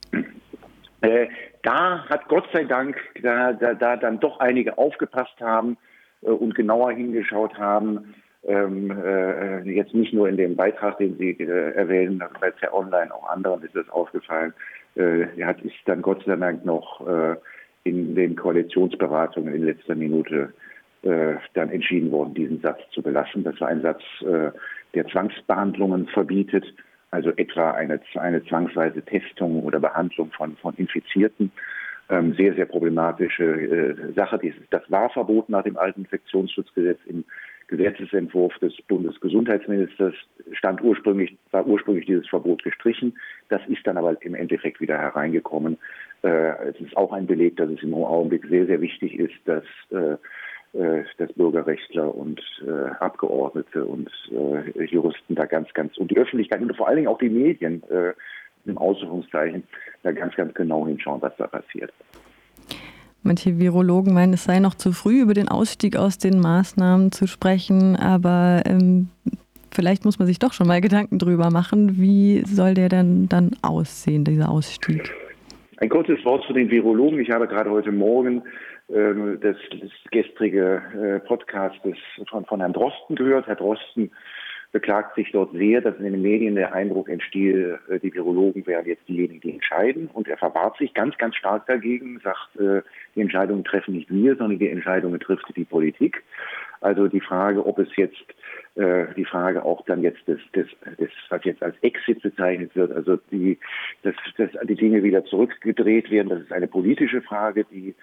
Äh, 1.02 1.28
da 1.64 2.06
hat 2.10 2.28
Gott 2.28 2.48
sei 2.54 2.64
Dank, 2.64 2.98
da, 3.22 3.54
da, 3.54 3.74
da 3.74 3.96
dann 3.98 4.20
doch 4.20 4.40
einige 4.40 4.78
aufgepasst 4.78 5.40
haben 5.40 5.78
äh, 6.22 6.30
und 6.30 6.56
genauer 6.56 6.92
hingeschaut 6.92 7.58
haben. 7.58 8.16
Ähm, 8.44 8.90
äh, 8.92 9.62
jetzt 9.70 9.94
nicht 9.94 10.14
nur 10.14 10.28
in 10.28 10.38
dem 10.38 10.56
Beitrag, 10.56 10.98
den 10.98 11.18
Sie 11.18 11.32
äh, 11.32 11.74
erwähnen, 11.74 12.24
bei 12.40 12.52
ja 12.62 12.74
online, 12.74 13.14
auch 13.14 13.30
anderen 13.30 13.64
ist 13.64 13.76
das 13.76 13.88
aufgefallen. 13.90 14.54
Äh, 14.96 15.28
hat 15.44 15.62
ist 15.62 15.76
dann 15.86 16.02
Gott 16.02 16.24
sei 16.26 16.36
Dank 16.36 16.66
noch 16.66 17.08
äh, 17.08 17.36
in 17.84 18.16
den 18.16 18.36
Koalitionsberatungen 18.36 19.54
in 19.54 19.66
letzter 19.66 19.96
Minute 19.96 20.54
äh, 21.04 21.36
dann 21.54 21.70
entschieden 21.70 22.12
worden, 22.12 22.34
diesen 22.34 22.62
Satz 22.62 22.80
zu 22.92 23.02
belassen. 23.02 23.44
Das 23.44 23.60
war 23.62 23.68
ein 23.68 23.82
Satz, 23.82 24.02
äh, 24.22 24.52
der 24.94 25.08
Zwangsbehandlungen 25.08 26.08
verbietet 26.08 26.66
also 27.12 27.32
etwa 27.36 27.72
eine, 27.72 28.00
eine 28.16 28.44
zwangsweise 28.46 29.02
Testung 29.04 29.64
oder 29.64 29.80
Behandlung 29.80 30.32
von, 30.32 30.56
von 30.58 30.74
Infizierten. 30.76 31.52
Ähm, 32.10 32.34
sehr, 32.34 32.54
sehr 32.56 32.66
problematische 32.66 33.44
äh, 33.44 34.14
Sache. 34.14 34.40
Dieses, 34.40 34.60
das 34.70 34.84
war 34.90 35.10
verboten 35.10 35.52
nach 35.54 35.64
dem 35.64 35.78
alten 35.78 36.02
Infektionsschutzgesetz 36.02 37.00
im 37.06 37.24
Gesetzesentwurf 37.68 38.58
des 38.60 38.74
Bundesgesundheitsministers 38.90 40.14
stand 40.52 40.82
ursprünglich, 40.82 41.38
war 41.52 41.66
ursprünglich 41.66 42.06
dieses 42.06 42.28
Verbot 42.28 42.64
gestrichen. 42.64 43.18
Das 43.48 43.62
ist 43.68 43.88
dann 43.88 43.96
aber 43.96 44.18
im 44.24 44.36
Endeffekt 44.36 44.82
wieder 44.82 44.98
hereingekommen. 44.98 45.78
Äh, 46.22 46.70
es 46.70 46.82
ist 46.82 46.98
auch 46.98 47.14
ein 47.14 47.28
Beleg, 47.28 47.56
dass 47.56 47.70
es 47.70 47.82
im 47.82 47.94
Augenblick 47.94 48.46
sehr, 48.48 48.66
sehr 48.66 48.82
wichtig 48.82 49.18
ist, 49.18 49.36
dass 49.46 49.64
äh, 49.92 50.18
dass 50.74 51.34
Bürgerrechtler 51.34 52.16
und 52.16 52.42
äh, 52.66 52.90
Abgeordnete 53.00 53.84
und 53.84 54.10
äh, 54.32 54.86
Juristen 54.86 55.36
da 55.36 55.46
ganz, 55.46 55.74
ganz 55.74 55.98
und 55.98 56.12
die 56.12 56.18
Öffentlichkeit 56.18 56.62
und 56.62 56.76
vor 56.78 56.88
allen 56.88 56.96
Dingen 56.96 57.08
auch 57.10 57.18
die 57.18 57.30
Medien 57.30 57.84
äh, 57.90 58.14
im 58.66 58.78
Ausrufungszeichen 58.78 59.64
da 60.04 60.12
ganz, 60.12 60.36
ganz 60.36 60.54
genau 60.54 60.88
hinschauen, 60.88 61.22
was 61.22 61.36
da 61.38 61.48
passiert. 61.48 61.92
Manche 63.24 63.60
Virologen 63.60 64.14
meinen, 64.14 64.34
es 64.34 64.46
sei 64.46 64.60
noch 64.60 64.74
zu 64.74 64.94
früh, 64.94 65.22
über 65.22 65.34
den 65.34 65.48
Ausstieg 65.48 65.96
aus 65.96 66.18
den 66.18 66.40
Maßnahmen 66.40 67.12
zu 67.12 67.28
sprechen, 67.28 67.96
aber 67.96 68.64
ähm, 68.66 69.10
vielleicht 69.72 70.06
muss 70.06 70.18
man 70.18 70.28
sich 70.28 70.40
doch 70.40 70.54
schon 70.54 70.68
mal 70.68 70.82
Gedanken 70.82 71.20
drüber 71.20 71.52
machen, 71.52 72.02
wie 72.02 72.44
soll 72.46 72.74
der 72.74 72.90
denn 72.90 73.30
dann 73.30 73.52
aussehen, 73.62 74.24
dieser 74.24 74.50
Ausstieg? 74.50 75.14
Ein 75.78 75.90
kurzes 75.90 76.24
Wort 76.26 76.44
zu 76.46 76.54
den 76.54 76.70
Virologen. 76.70 77.20
Ich 77.20 77.32
habe 77.32 77.48
gerade 77.48 77.70
heute 77.70 77.92
Morgen 77.92 78.44
des, 78.92 79.58
des 79.72 79.92
gestrige 80.12 80.82
äh, 80.94 81.20
Podcastes 81.26 81.98
von, 82.30 82.46
von 82.46 82.60
Herrn 82.60 82.74
Drosten 82.74 83.16
gehört. 83.16 83.48
Herr 83.48 83.56
Drosten 83.56 84.12
beklagt 84.72 85.16
sich 85.16 85.32
dort 85.32 85.52
sehr, 85.54 85.82
dass 85.82 85.98
in 85.98 86.04
den 86.04 86.22
Medien 86.22 86.56
der 86.56 86.74
Eindruck 86.74 87.10
entsteht, 87.10 87.56
äh, 87.56 88.00
die 88.00 88.14
Virologen 88.14 88.66
wären 88.68 88.86
jetzt 88.86 89.08
diejenigen, 89.08 89.42
die 89.42 89.54
entscheiden. 89.54 90.10
Und 90.12 90.28
er 90.28 90.38
verwahrt 90.38 90.78
sich 90.78 90.94
ganz, 90.94 91.18
ganz 91.18 91.36
stark 91.36 91.68
dagegen, 91.68 92.20
sagt, 92.24 92.56
äh, 92.58 92.82
die 93.16 93.22
Entscheidungen 93.22 93.64
treffen 93.64 93.94
nicht 93.94 94.10
wir, 94.10 94.36
sondern 94.36 94.60
die 94.60 94.70
Entscheidungen 94.70 95.20
trifft 95.20 95.46
die 95.56 95.66
Politik. 95.66 96.24
Also 96.82 97.08
die 97.08 97.22
Frage, 97.22 97.66
ob 97.66 97.80
es 97.80 97.96
jetzt 97.96 98.24
die 98.74 99.26
Frage 99.26 99.66
auch 99.66 99.84
dann 99.84 100.02
jetzt 100.02 100.26
des, 100.30 100.40
des, 100.56 100.66
des, 100.98 101.10
was 101.28 101.44
jetzt 101.44 101.62
als 101.62 101.76
Exit 101.82 102.22
bezeichnet 102.22 102.74
wird, 102.74 102.94
also 102.94 103.18
die, 103.30 103.60
dass, 104.04 104.16
dass 104.38 104.50
die 104.64 104.76
Dinge 104.76 105.04
wieder 105.04 105.26
zurückgedreht 105.26 106.10
werden, 106.10 106.30
das 106.30 106.40
ist 106.40 106.54
eine 106.54 106.68
politische 106.68 107.22
Frage, 107.22 107.66
die 107.66 107.94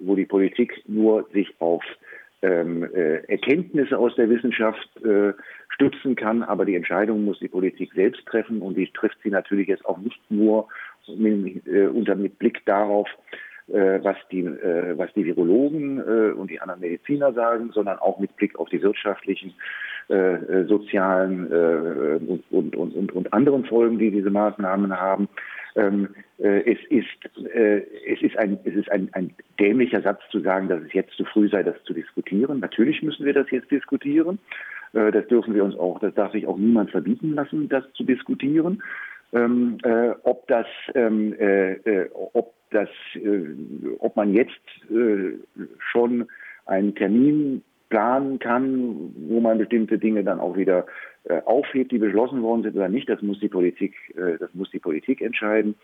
wo 0.00 0.14
die 0.14 0.26
Politik 0.26 0.82
nur 0.86 1.28
sich 1.32 1.54
auf 1.60 1.82
ähm, 2.42 2.84
äh, 2.94 3.24
Erkenntnisse 3.28 3.98
aus 3.98 4.14
der 4.16 4.28
Wissenschaft 4.28 4.88
äh, 5.04 5.32
stützen 5.70 6.16
kann, 6.16 6.42
aber 6.42 6.64
die 6.64 6.76
Entscheidung 6.76 7.24
muss 7.24 7.38
die 7.38 7.48
Politik 7.48 7.92
selbst 7.94 8.24
treffen 8.26 8.60
und 8.60 8.76
die 8.76 8.90
trifft 8.92 9.16
sie 9.22 9.30
natürlich 9.30 9.68
jetzt 9.68 9.84
auch 9.86 9.98
nicht 9.98 10.20
nur 10.30 10.68
mit, 11.08 11.66
äh, 11.66 11.86
unter 11.86 12.14
mit 12.14 12.38
Blick 12.38 12.64
darauf, 12.66 13.08
äh, 13.68 13.98
was 14.04 14.16
die, 14.30 14.44
äh, 14.44 14.96
was 14.96 15.12
die 15.14 15.24
Virologen 15.24 15.98
äh, 15.98 16.30
und 16.30 16.50
die 16.50 16.60
anderen 16.60 16.80
Mediziner 16.80 17.32
sagen, 17.32 17.70
sondern 17.74 17.98
auch 17.98 18.20
mit 18.20 18.36
Blick 18.36 18.56
auf 18.58 18.68
die 18.68 18.82
wirtschaftlichen, 18.82 19.54
sozialen 20.08 21.48
und, 21.48 22.76
und, 22.76 22.76
und, 22.76 23.12
und 23.12 23.32
anderen 23.32 23.64
Folgen, 23.64 23.98
die 23.98 24.12
diese 24.12 24.30
Maßnahmen 24.30 24.96
haben. 24.96 25.28
Ähm, 25.76 26.08
äh, 26.38 26.72
es 26.72 26.78
ist, 26.88 27.46
äh, 27.54 27.82
es 28.06 28.22
ist, 28.22 28.36
ein, 28.38 28.58
es 28.64 28.74
ist 28.74 28.90
ein, 28.90 29.10
ein 29.12 29.34
dämlicher 29.60 30.00
Satz 30.00 30.20
zu 30.30 30.40
sagen, 30.40 30.68
dass 30.68 30.82
es 30.82 30.92
jetzt 30.92 31.12
zu 31.12 31.24
früh 31.24 31.48
sei, 31.48 31.62
das 31.62 31.76
zu 31.84 31.92
diskutieren. 31.92 32.60
Natürlich 32.60 33.02
müssen 33.02 33.26
wir 33.26 33.34
das 33.34 33.50
jetzt 33.50 33.70
diskutieren. 33.70 34.38
Äh, 34.94 35.12
das 35.12 35.26
dürfen 35.28 35.54
wir 35.54 35.64
uns 35.64 35.76
auch, 35.76 36.00
das 36.00 36.14
darf 36.14 36.32
sich 36.32 36.46
auch 36.46 36.56
niemand 36.56 36.90
verbieten 36.90 37.34
lassen, 37.34 37.68
das 37.68 37.84
zu 37.92 38.04
diskutieren. 38.04 38.82
Ähm, 39.32 39.76
äh, 39.82 40.10
ob 40.22 40.46
das, 40.48 40.66
ähm, 40.94 41.34
äh, 41.38 41.72
äh 41.72 42.10
ob 42.32 42.54
das, 42.70 42.88
äh, 43.14 43.44
ob 43.98 44.16
man 44.16 44.32
jetzt 44.32 44.60
äh, 44.90 45.32
schon 45.78 46.26
einen 46.64 46.94
Termin 46.94 47.62
planen 47.88 48.38
kann, 48.38 49.14
wo 49.28 49.40
man 49.40 49.58
bestimmte 49.58 49.98
Dinge 49.98 50.24
dann 50.24 50.40
auch 50.40 50.56
wieder 50.56 50.86
aufhebt, 51.44 51.92
die 51.92 51.98
beschlossen 51.98 52.42
worden 52.42 52.62
sind 52.62 52.76
oder 52.76 52.88
nicht, 52.88 53.08
das 53.08 53.22
muss 53.22 53.40
die 53.40 53.48
Politik, 53.48 53.94
äh, 54.16 54.38
das 54.38 54.52
muss 54.54 54.70
die 54.70 54.78
Politik 54.78 55.20
entscheiden. 55.20 55.74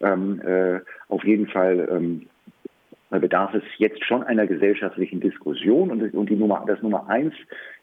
Ähm, 0.00 0.40
äh, 0.42 0.80
auf 1.08 1.24
jeden 1.24 1.48
Fall 1.48 1.88
ähm, 1.90 2.26
bedarf 3.10 3.54
es 3.54 3.62
jetzt 3.78 4.04
schon 4.04 4.22
einer 4.22 4.46
gesellschaftlichen 4.46 5.20
Diskussion 5.20 5.90
und, 5.90 6.14
und 6.14 6.28
die 6.28 6.36
Nummer, 6.36 6.64
das 6.66 6.82
Nummer 6.82 7.08
eins, 7.08 7.34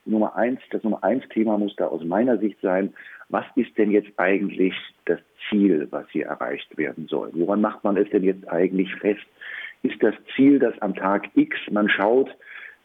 Nummer 0.06 0.36
eins, 0.36 0.60
das 0.70 0.84
Nummer 0.84 1.04
eins 1.04 1.24
Thema 1.30 1.58
muss 1.58 1.76
da 1.76 1.88
aus 1.88 2.04
meiner 2.04 2.38
Sicht 2.38 2.60
sein, 2.62 2.94
was 3.30 3.46
ist 3.56 3.76
denn 3.78 3.92
jetzt 3.92 4.12
eigentlich 4.18 4.76
das 5.06 5.20
Ziel, 5.50 5.88
was 5.90 6.08
hier 6.12 6.28
erreicht 6.28 6.78
werden 6.78 7.08
soll? 7.08 7.32
Woran 7.34 7.62
macht 7.62 7.84
man 7.84 7.98
es 7.98 8.10
denn 8.12 8.24
jetzt 8.24 8.48
eigentlich 8.48 8.94
fest? 8.96 9.26
Ist 9.82 10.02
das 10.02 10.14
Ziel, 10.36 10.60
dass 10.60 10.80
am 10.82 10.94
Tag 10.94 11.30
X 11.36 11.58
man 11.72 11.90
schaut, 11.90 12.30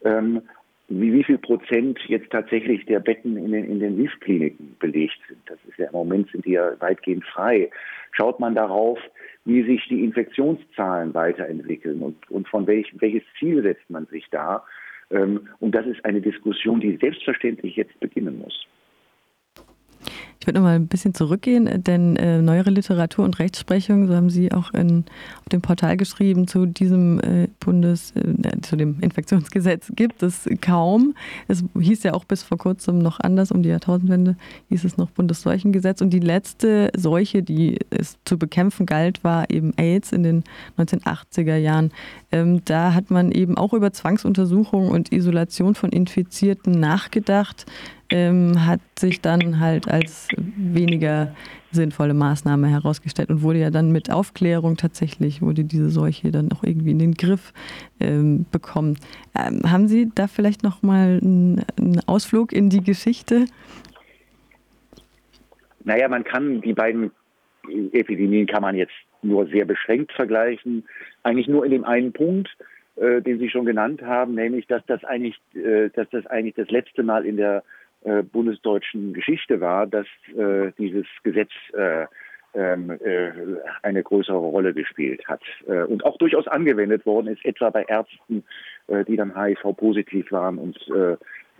ähm, 0.05 0.43
wie, 0.91 1.13
wie 1.13 1.25
viel 1.25 1.39
Prozent 1.39 1.99
jetzt 2.09 2.31
tatsächlich 2.31 2.85
der 2.87 3.01
Betten 3.01 3.37
in 3.37 3.53
den, 3.53 3.65
in 3.65 3.81
den 3.81 3.97
WIF-Kliniken 3.97 4.77
belegt 4.79 5.19
sind. 5.29 5.41
Das 5.47 5.59
ist 5.69 5.79
ja 5.79 5.87
im 5.87 5.93
Moment 5.93 6.31
sind 6.31 6.45
die 6.45 6.53
ja 6.53 6.73
weitgehend 6.81 7.25
frei. 7.25 7.71
Schaut 8.13 8.41
man 8.41 8.55
darauf, 8.55 8.99
wie 9.45 9.63
sich 9.63 9.87
die 9.89 10.05
Infektionszahlen 10.05 11.15
weiterentwickeln 11.15 12.03
und, 12.03 12.31
und 12.31 12.49
von 12.49 12.67
welch, 12.67 12.93
welches 13.01 13.23
Ziel 13.39 13.63
setzt 13.63 13.89
man 13.89 14.07
sich 14.07 14.27
da? 14.31 14.65
Ähm, 15.11 15.49
und 15.61 15.75
das 15.75 15.87
ist 15.87 16.05
eine 16.05 16.21
Diskussion, 16.21 16.81
die 16.81 16.97
selbstverständlich 16.97 17.77
jetzt 17.77 17.99
beginnen 18.01 18.39
muss. 18.39 18.67
Ich 20.41 20.47
würde 20.47 20.59
noch 20.59 20.65
mal 20.65 20.77
ein 20.77 20.87
bisschen 20.87 21.13
zurückgehen, 21.13 21.69
denn 21.85 22.17
äh, 22.17 22.41
neuere 22.41 22.71
Literatur 22.71 23.27
und 23.27 23.39
Rechtsprechung, 23.39 24.07
so 24.07 24.15
haben 24.15 24.31
Sie 24.31 24.51
auch 24.53 24.73
in, 24.73 25.05
auf 25.41 25.51
dem 25.53 25.61
Portal 25.61 25.99
geschrieben, 25.99 26.49
zu 26.49 26.65
diesem 26.65 27.21
äh, 27.21 27.49
Bundes, 27.61 28.15
äh, 28.17 28.61
zu 28.63 28.77
dem 28.77 29.01
Infektionsgesetz 29.01 29.93
gibt 29.95 30.23
es 30.23 30.49
kaum. 30.63 31.15
Es 31.47 31.63
hieß 31.79 32.05
ja 32.05 32.15
auch 32.15 32.25
bis 32.25 32.43
vor 32.43 32.57
kurzem 32.57 33.01
noch 33.01 33.21
anders, 33.21 33.53
um 33.53 33.63
die 33.63 33.69
Jahrtausendwende 33.69 34.35
hieß 34.71 34.85
es 34.85 34.97
noch 34.97 35.11
Bundesseuchengesetz. 35.11 36.01
Und 36.01 36.09
die 36.09 36.21
letzte 36.21 36.91
Seuche, 36.97 37.43
die 37.43 37.77
es 37.91 38.17
zu 38.25 38.39
bekämpfen 38.39 38.87
galt, 38.87 39.23
war 39.23 39.51
eben 39.51 39.75
AIDS 39.77 40.11
in 40.11 40.23
den 40.23 40.45
1980er 40.79 41.57
Jahren. 41.57 41.93
Ähm, 42.33 42.63
da 42.65 42.95
hat 42.95 43.11
man 43.11 43.31
eben 43.31 43.59
auch 43.59 43.75
über 43.75 43.93
Zwangsuntersuchung 43.93 44.89
und 44.89 45.13
Isolation 45.13 45.75
von 45.75 45.91
Infizierten 45.91 46.81
nachgedacht 46.81 47.67
ähm, 48.11 48.67
hat 48.67 48.81
sich 48.99 49.21
dann 49.21 49.61
halt 49.61 49.89
als 49.89 50.29
weniger 50.37 51.35
sinnvolle 51.73 52.15
Maßnahme 52.15 52.69
herausgestellt 52.69 53.31
und 53.31 53.43
wurde 53.43 53.61
ja 53.61 53.71
dann 53.71 53.93
mit 53.93 54.11
Aufklärung 54.11 54.77
tatsächlich, 54.77 55.41
wurde 55.41 55.65
diese 55.65 55.91
Seuche 55.91 56.31
dann 56.31 56.51
auch 56.53 56.65
irgendwie 56.65 56.91
in 56.91 56.99
den 56.99 57.15
Griff 57.15 57.53
ähm, 58.01 58.47
bekommen. 58.51 58.99
Ähm, 59.35 59.63
haben 59.71 59.87
Sie 59.87 60.11
da 60.15 60.27
vielleicht 60.27 60.63
noch 60.63 60.83
mal 60.83 61.21
einen, 61.23 61.65
einen 61.79 62.01
Ausflug 62.07 62.53
in 62.53 62.71
die 62.71 62.83
Geschichte? 62.83 63.45
Naja, 65.85 66.09
man 66.09 66.25
kann 66.25 66.61
die 66.61 66.75
beiden 66.75 67.11
Epidemien 67.93 68.47
kann 68.47 68.63
man 68.63 68.75
jetzt 68.75 68.95
nur 69.23 69.47
sehr 69.47 69.65
beschränkt 69.65 70.13
vergleichen. 70.13 70.85
Eigentlich 71.23 71.49
nur 71.49 71.65
in 71.65 71.71
dem 71.71 71.85
einen 71.85 72.13
Punkt, 72.13 72.49
äh, 72.97 73.21
den 73.21 73.39
Sie 73.39 73.51
schon 73.51 73.67
genannt 73.67 74.03
haben, 74.03 74.35
nämlich, 74.35 74.67
dass 74.67 74.85
das 74.87 75.05
eigentlich, 75.05 75.37
äh, 75.55 75.91
dass 75.91 76.09
das 76.11 76.27
eigentlich 76.27 76.55
das 76.55 76.71
letzte 76.71 77.03
Mal 77.03 77.27
in 77.27 77.37
der 77.37 77.63
äh, 78.03 78.23
bundesdeutschen 78.23 79.13
Geschichte 79.13 79.61
war, 79.61 79.87
dass 79.87 80.07
äh, 80.37 80.73
dieses 80.79 81.07
Gesetz 81.23 81.51
äh, 81.75 82.07
ähm, 82.53 82.91
äh, 82.91 83.31
eine 83.83 84.03
größere 84.03 84.37
Rolle 84.37 84.75
gespielt 84.75 85.23
hat 85.29 85.43
äh, 85.69 85.83
und 85.83 86.05
auch 86.05 86.17
durchaus 86.19 86.49
angewendet 86.49 87.07
worden 87.07 87.29
ist, 87.29 87.45
etwa 87.45 87.71
bei 87.71 87.85
Ärzten, 87.85 88.43
die 89.07 89.15
dann 89.15 89.41
HIV-positiv 89.41 90.33
waren 90.33 90.59
und 90.59 90.77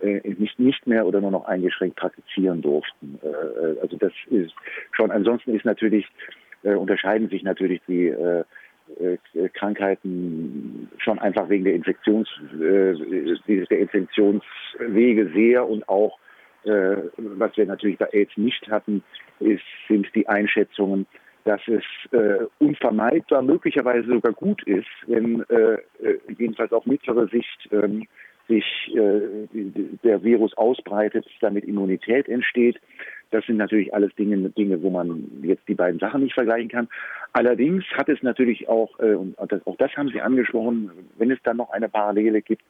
nicht, 0.03 0.59
nicht 0.59 0.87
mehr 0.89 1.07
oder 1.07 1.21
nur 1.21 1.31
noch 1.31 1.45
eingeschränkt 1.45 1.95
praktizieren 1.95 2.61
durften. 2.61 3.21
Also 3.81 3.97
das 3.99 4.11
ist 4.31 4.53
schon, 4.91 5.13
ansonsten 5.13 5.55
ist 5.55 5.65
natürlich, 5.65 6.09
unterscheiden 6.65 7.29
sich 7.29 7.45
natürlich 7.45 7.81
die 7.87 8.13
Krankheiten 9.53 10.89
schon 10.99 11.21
einfach 11.21 11.49
wegen 11.49 11.63
der 11.63 11.75
Infektions, 11.75 12.29
der 12.59 13.79
Infektionswege 13.79 15.31
sehr 15.33 15.69
und 15.69 15.89
auch 15.89 16.19
was 16.65 17.57
wir 17.57 17.67
natürlich 17.67 17.99
bei 17.99 18.09
AIDS 18.13 18.37
nicht 18.37 18.69
hatten, 18.69 19.03
ist, 19.41 19.63
sind 19.89 20.07
die 20.15 20.29
Einschätzungen, 20.29 21.07
dass 21.45 21.61
es 21.67 21.83
äh, 22.13 22.45
unvermeidbar, 22.59 23.43
möglicherweise 23.43 24.07
sogar 24.09 24.33
gut 24.33 24.63
ist, 24.65 24.87
wenn 25.07 25.43
äh, 25.49 25.79
äh 26.03 26.19
jedenfalls 26.39 26.73
auf 26.73 26.85
mittlere 26.87 27.29
Sicht 27.29 27.69
ähm, 27.73 28.07
sich 28.49 28.65
äh, 28.95 29.47
der 30.03 30.23
Virus 30.23 30.57
ausbreitet, 30.57 31.27
damit 31.41 31.65
Immunität 31.65 32.29
entsteht. 32.29 32.79
Das 33.31 33.47
sind 33.47 33.59
natürlich 33.59 33.95
alles 33.95 34.13
Dinge, 34.17 34.37
Dinge, 34.51 34.83
wo 34.83 34.91
man 34.91 35.31
jetzt 35.43 35.67
die 35.69 35.75
beiden 35.75 36.01
Sachen 36.01 36.25
nicht 36.25 36.35
vergleichen 36.35 36.69
kann. 36.69 36.89
Allerdings 37.33 37.85
hat 37.93 38.09
es 38.09 38.23
natürlich 38.23 38.69
auch, 38.69 38.99
äh, 38.99 39.15
und 39.15 39.39
auch 39.39 39.77
das 39.77 39.97
haben 39.97 40.09
Sie 40.09 40.21
angesprochen, 40.21 40.91
wenn 41.17 41.31
es 41.31 41.39
dann 41.45 41.59
noch 41.59 41.71
eine 41.71 41.89
Parallele 41.89 42.43
gibt, 42.43 42.63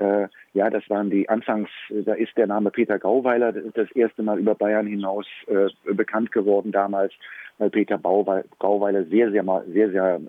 äh, 0.00 0.28
ja, 0.54 0.70
das 0.70 0.88
waren 0.88 1.10
die 1.10 1.28
Anfangs, 1.28 1.68
da 1.90 2.14
ist 2.14 2.36
der 2.36 2.46
Name 2.46 2.70
Peter 2.70 2.98
Gauweiler 2.98 3.52
das 3.52 3.90
erste 3.92 4.22
Mal 4.22 4.38
über 4.38 4.54
Bayern 4.54 4.86
hinaus 4.86 5.26
äh, 5.46 5.68
bekannt 5.92 6.32
geworden 6.32 6.72
damals, 6.72 7.12
weil 7.58 7.70
Peter 7.70 7.98
Gauweiler 7.98 9.04
sehr, 9.04 9.30
sehr, 9.30 9.44
sehr, 9.72 9.90
sehr 9.90 10.20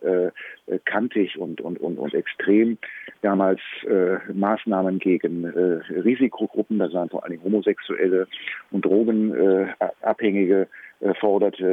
äh, 0.68 0.80
kantig 0.86 1.38
und, 1.38 1.62
und, 1.62 1.80
und, 1.80 1.98
und 1.98 2.14
extrem 2.14 2.78
damals 3.22 3.62
äh, 3.88 4.18
Maßnahmen 4.34 5.00
gegen 5.00 5.46
äh, 5.46 5.80
Risikogruppen, 6.02 6.80
das 6.80 6.94
waren 6.94 7.10
vor 7.10 7.24
allem 7.24 7.42
Homosexuelle 7.44 8.28
und 8.72 8.86
Drogenabhängige, 8.86 10.62
äh, 10.62 10.68
forderte, 11.20 11.66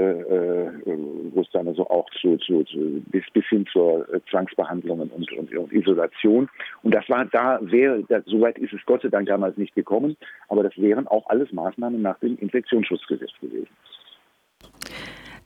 äh, 0.87 0.93
wo 1.35 1.43
es 1.43 1.51
dann 1.53 1.69
also 1.69 1.89
auch 1.89 2.09
zu, 2.21 2.37
zu, 2.39 2.65
zu 2.65 3.03
bis, 3.09 3.25
bis 3.33 3.45
hin 3.47 3.67
zur 3.71 4.13
äh, 4.13 4.21
Zwangsbehandlungen 4.31 5.11
und, 5.11 5.31
und, 5.33 5.55
und, 5.55 5.73
Isolation. 5.73 6.49
Und 6.83 6.95
das 6.95 7.09
war 7.09 7.27
da, 7.27 7.59
wäre, 7.61 8.05
soweit 8.27 8.59
ist 8.59 8.73
es 8.73 8.81
Gott 8.87 9.03
sei 9.03 9.09
Dank 9.09 9.29
damals 9.29 9.57
nicht 9.59 9.75
gekommen, 9.75 10.17
aber 10.49 10.63
das 10.63 10.77
wären 10.79 11.07
auch 11.09 11.29
alles 11.29 11.53
Maßnahmen 11.53 12.01
nach 12.01 12.19
dem 12.21 12.39
Infektionsschutzgesetz 12.39 13.33
gewesen. 13.41 13.69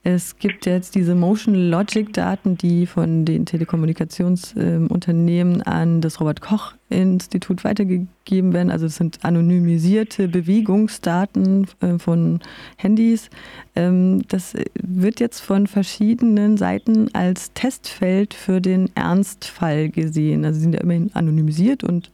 Es 0.05 0.37
gibt 0.37 0.67
jetzt 0.67 0.97
diese 0.97 1.15
Motion 1.15 1.55
Logic 1.55 2.13
Daten, 2.13 2.59
die 2.59 2.87
von 2.87 3.25
den 3.25 3.47
Telekommunikationsunternehmen 3.47 5.61
äh, 5.61 5.65
an 5.65 6.01
das 6.01 6.21
Robert 6.21 6.41
Koch 6.41 6.73
Institut 6.89 7.63
weitergegeben 7.63 8.53
werden. 8.53 8.73
Also 8.73 8.87
es 8.87 8.97
sind 8.97 9.25
anonymisierte 9.25 10.27
Bewegungsdaten 10.27 11.69
äh, 11.81 11.99
von 11.99 12.41
Handys. 12.77 13.31
Ähm, 13.77 14.23
das 14.27 14.55
wird 14.75 15.21
jetzt 15.21 15.39
von 15.39 15.69
verschiedenen 15.69 16.57
Seiten 16.57 17.15
als 17.15 17.53
Testfeld 17.53 18.35
für 18.35 18.61
den 18.61 18.91
Ernstfall 18.97 19.89
gesehen. 19.89 20.45
Also 20.45 20.57
sie 20.57 20.63
sind 20.65 20.75
ja 20.75 20.81
immerhin 20.81 21.15
anonymisiert 21.15 21.85
und 21.85 22.11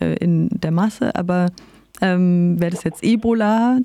äh, 0.00 0.14
in 0.14 0.48
der 0.48 0.70
Masse, 0.70 1.14
aber 1.14 1.50
ähm, 2.02 2.60
Wäre 2.60 2.70
das 2.70 2.84
jetzt 2.84 3.02
Ebola, 3.02 3.78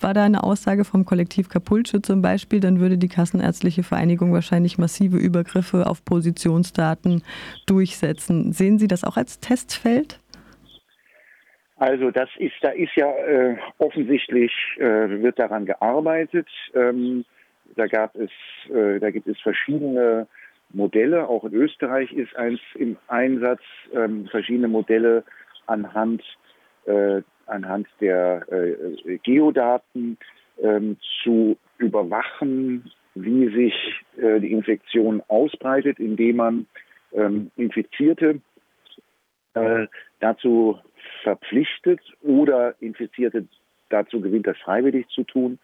war 0.00 0.14
da 0.14 0.24
eine 0.24 0.42
Aussage 0.42 0.84
vom 0.84 1.04
Kollektiv 1.04 1.48
Kapulce 1.48 2.00
zum 2.02 2.22
Beispiel, 2.22 2.60
dann 2.60 2.80
würde 2.80 2.98
die 2.98 3.08
Kassenärztliche 3.08 3.82
Vereinigung 3.82 4.32
wahrscheinlich 4.32 4.78
massive 4.78 5.16
Übergriffe 5.16 5.86
auf 5.86 6.04
Positionsdaten 6.04 7.22
durchsetzen. 7.66 8.52
Sehen 8.52 8.78
Sie 8.78 8.88
das 8.88 9.04
auch 9.04 9.16
als 9.16 9.40
Testfeld? 9.40 10.20
Also 11.78 12.10
das 12.10 12.30
ist, 12.38 12.54
da 12.62 12.70
ist 12.70 12.94
ja 12.96 13.10
äh, 13.10 13.56
offensichtlich 13.78 14.52
äh, 14.78 15.22
wird 15.22 15.38
daran 15.38 15.66
gearbeitet. 15.66 16.48
Ähm, 16.74 17.24
da 17.76 17.86
gab 17.86 18.16
es, 18.16 18.30
äh, 18.74 18.98
da 18.98 19.10
gibt 19.10 19.26
es 19.26 19.38
verschiedene 19.40 20.26
Modelle. 20.72 21.28
Auch 21.28 21.44
in 21.44 21.52
Österreich 21.52 22.12
ist 22.12 22.34
eins 22.36 22.60
im 22.74 22.96
Einsatz, 23.08 23.60
ähm, 23.94 24.26
verschiedene 24.30 24.68
Modelle 24.68 25.24
anhand 25.66 26.22
äh, 26.86 27.22
anhand 27.46 27.88
der 28.00 28.46
äh, 28.50 29.18
Geodaten 29.22 30.18
ähm, 30.62 30.96
zu 31.22 31.56
überwachen, 31.78 32.90
wie 33.14 33.48
sich 33.48 33.74
äh, 34.16 34.40
die 34.40 34.52
Infektion 34.52 35.22
ausbreitet, 35.28 35.98
indem 35.98 36.36
man 36.36 36.66
ähm, 37.12 37.50
Infizierte 37.56 38.40
äh, 39.54 39.86
dazu 40.20 40.78
verpflichtet 41.22 42.00
oder 42.22 42.74
Infizierte 42.80 43.46
dazu 43.88 44.20
gewinnt, 44.20 44.46
das 44.46 44.58
freiwillig 44.58 45.06
zu 45.08 45.24
tun, 45.24 45.58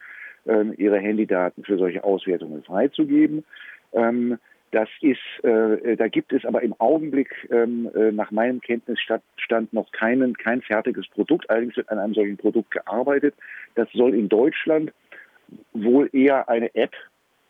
ähm, 0.46 0.74
ihre 0.76 0.98
Handydaten 0.98 1.64
für 1.64 1.76
solche 1.78 2.04
Auswertungen 2.04 2.62
freizugeben. 2.62 3.44
Ähm, 3.92 4.38
das 4.72 4.88
ist, 5.02 5.20
äh, 5.44 5.96
da 5.96 6.08
gibt 6.08 6.32
es 6.32 6.44
aber 6.46 6.62
im 6.62 6.74
Augenblick 6.80 7.30
ähm, 7.50 7.90
äh, 7.94 8.10
nach 8.10 8.30
meinem 8.30 8.60
Kenntnisstand 8.60 9.72
noch 9.72 9.92
keinen, 9.92 10.34
kein 10.36 10.62
fertiges 10.62 11.06
Produkt. 11.08 11.48
Allerdings 11.50 11.76
wird 11.76 11.90
an 11.90 11.98
einem 11.98 12.14
solchen 12.14 12.38
Produkt 12.38 12.70
gearbeitet. 12.70 13.34
Das 13.74 13.86
soll 13.92 14.14
in 14.14 14.30
Deutschland 14.30 14.92
wohl 15.74 16.08
eher 16.14 16.48
eine 16.48 16.74
App 16.74 16.94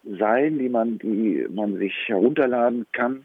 sein, 0.05 0.59
die 0.59 0.69
man, 0.69 0.99
die 0.99 1.47
man 1.49 1.77
sich 1.79 1.95
herunterladen 2.07 2.87
kann. 2.93 3.25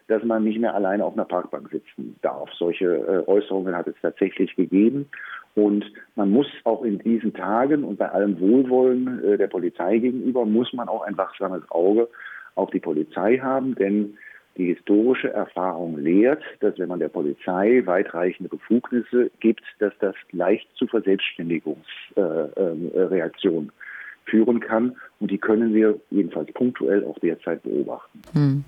dass 0.07 0.23
man 0.23 0.43
nicht 0.43 0.59
mehr 0.59 0.73
alleine 0.73 1.05
auf 1.05 1.13
einer 1.13 1.25
Parkbank 1.25 1.69
sitzen 1.69 2.15
darf. 2.23 2.49
Solche 2.57 2.85
äh, 2.85 3.21
Äußerungen 3.29 3.75
hat 3.75 3.85
es 3.87 3.93
tatsächlich 4.01 4.55
gegeben. 4.55 5.07
Und 5.55 5.83
man 6.15 6.31
muss 6.31 6.47
auch 6.63 6.83
in 6.83 6.99
diesen 6.99 7.33
Tagen 7.33 7.83
und 7.83 7.97
bei 7.97 8.09
allem 8.09 8.39
Wohlwollen 8.39 9.21
äh, 9.23 9.37
der 9.37 9.47
Polizei 9.47 9.97
gegenüber, 9.97 10.45
muss 10.45 10.71
man 10.73 10.87
auch 10.87 11.01
ein 11.01 11.17
wachsames 11.17 11.63
Auge 11.69 12.07
auf 12.55 12.69
die 12.71 12.79
Polizei 12.79 13.37
haben, 13.37 13.75
denn 13.75 14.17
die 14.57 14.73
historische 14.73 15.31
Erfahrung 15.31 15.97
lehrt, 15.97 16.43
dass 16.59 16.77
wenn 16.77 16.89
man 16.89 16.99
der 16.99 17.07
Polizei 17.07 17.81
weitreichende 17.85 18.49
Befugnisse 18.49 19.31
gibt, 19.39 19.63
dass 19.79 19.93
das 19.99 20.13
leicht 20.31 20.67
zu 20.75 20.87
Verselbstständigungsreaktionen 20.87 23.69
äh, 23.69 23.71
äh, 23.71 23.80
führen 24.31 24.59
kann. 24.59 24.95
Und 25.19 25.29
die 25.29 25.37
können 25.37 25.75
wir 25.75 25.99
jedenfalls 26.09 26.51
punktuell 26.53 27.05
auch 27.05 27.19
derzeit 27.19 27.61
beobachten. 27.61 28.21
Hm. 28.33 28.63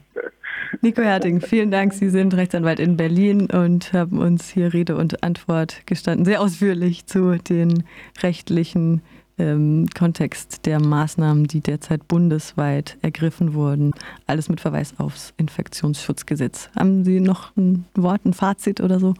Nico 0.81 1.01
Herting, 1.01 1.41
vielen 1.41 1.71
Dank. 1.71 1.93
Sie 1.93 2.09
sind 2.09 2.35
Rechtsanwalt 2.35 2.79
in 2.79 2.97
Berlin 2.97 3.47
und 3.51 3.93
haben 3.93 4.19
uns 4.19 4.49
hier 4.51 4.73
Rede 4.73 4.95
und 4.95 5.23
Antwort 5.23 5.81
gestanden, 5.87 6.25
sehr 6.25 6.41
ausführlich 6.41 7.05
zu 7.05 7.37
den 7.37 7.85
rechtlichen 8.21 9.01
ähm, 9.39 9.87
Kontext 9.97 10.65
der 10.65 10.79
Maßnahmen, 10.79 11.45
die 11.45 11.61
derzeit 11.61 12.07
bundesweit 12.07 12.97
ergriffen 13.01 13.53
wurden. 13.53 13.93
Alles 14.27 14.49
mit 14.49 14.61
Verweis 14.61 14.99
aufs 14.99 15.33
Infektionsschutzgesetz. 15.37 16.69
Haben 16.77 17.03
Sie 17.03 17.19
noch 17.19 17.55
ein 17.57 17.85
Wort, 17.95 18.25
ein 18.25 18.33
Fazit 18.33 18.81
oder 18.81 18.99
so? 18.99 19.15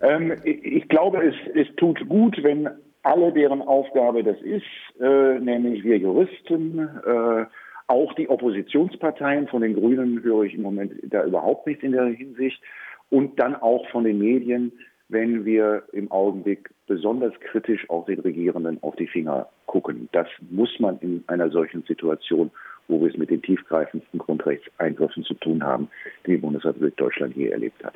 Ähm, 0.00 0.32
ich 0.44 0.88
glaube, 0.88 1.22
es, 1.22 1.34
es 1.54 1.74
tut 1.76 2.08
gut, 2.08 2.38
wenn 2.42 2.68
alle, 3.02 3.32
deren 3.32 3.62
Aufgabe 3.62 4.22
das 4.22 4.40
ist, 4.42 4.64
äh, 5.00 5.38
nämlich 5.38 5.84
wir 5.84 5.98
Juristen, 5.98 6.78
äh, 6.78 7.46
auch 7.88 8.14
die 8.14 8.28
Oppositionsparteien, 8.28 9.48
von 9.48 9.62
den 9.62 9.74
Grünen 9.74 10.22
höre 10.22 10.44
ich 10.44 10.54
im 10.54 10.62
Moment 10.62 10.92
da 11.02 11.24
überhaupt 11.24 11.66
nichts 11.66 11.82
in 11.82 11.92
der 11.92 12.06
Hinsicht, 12.06 12.60
und 13.10 13.38
dann 13.38 13.54
auch 13.56 13.86
von 13.90 14.04
den 14.04 14.18
Medien, 14.18 14.72
wenn 15.08 15.44
wir 15.44 15.82
im 15.92 16.10
Augenblick 16.10 16.70
besonders 16.86 17.34
kritisch 17.40 17.88
auch 17.90 18.06
den 18.06 18.20
Regierenden 18.20 18.82
auf 18.82 18.96
die 18.96 19.06
Finger 19.06 19.48
gucken. 19.66 20.08
Das 20.12 20.26
muss 20.50 20.80
man 20.80 20.98
in 21.00 21.22
einer 21.26 21.50
solchen 21.50 21.82
Situation, 21.82 22.50
wo 22.88 23.00
wir 23.00 23.10
es 23.10 23.16
mit 23.16 23.30
den 23.30 23.42
tiefgreifendsten 23.42 24.18
Grundrechtseingriffen 24.18 25.24
zu 25.24 25.34
tun 25.34 25.62
haben, 25.62 25.88
die 26.26 26.32
die 26.32 26.36
Bundesrepublik 26.38 26.96
Deutschland 26.96 27.36
je 27.36 27.48
erlebt 27.48 27.84
hat. 27.84 27.94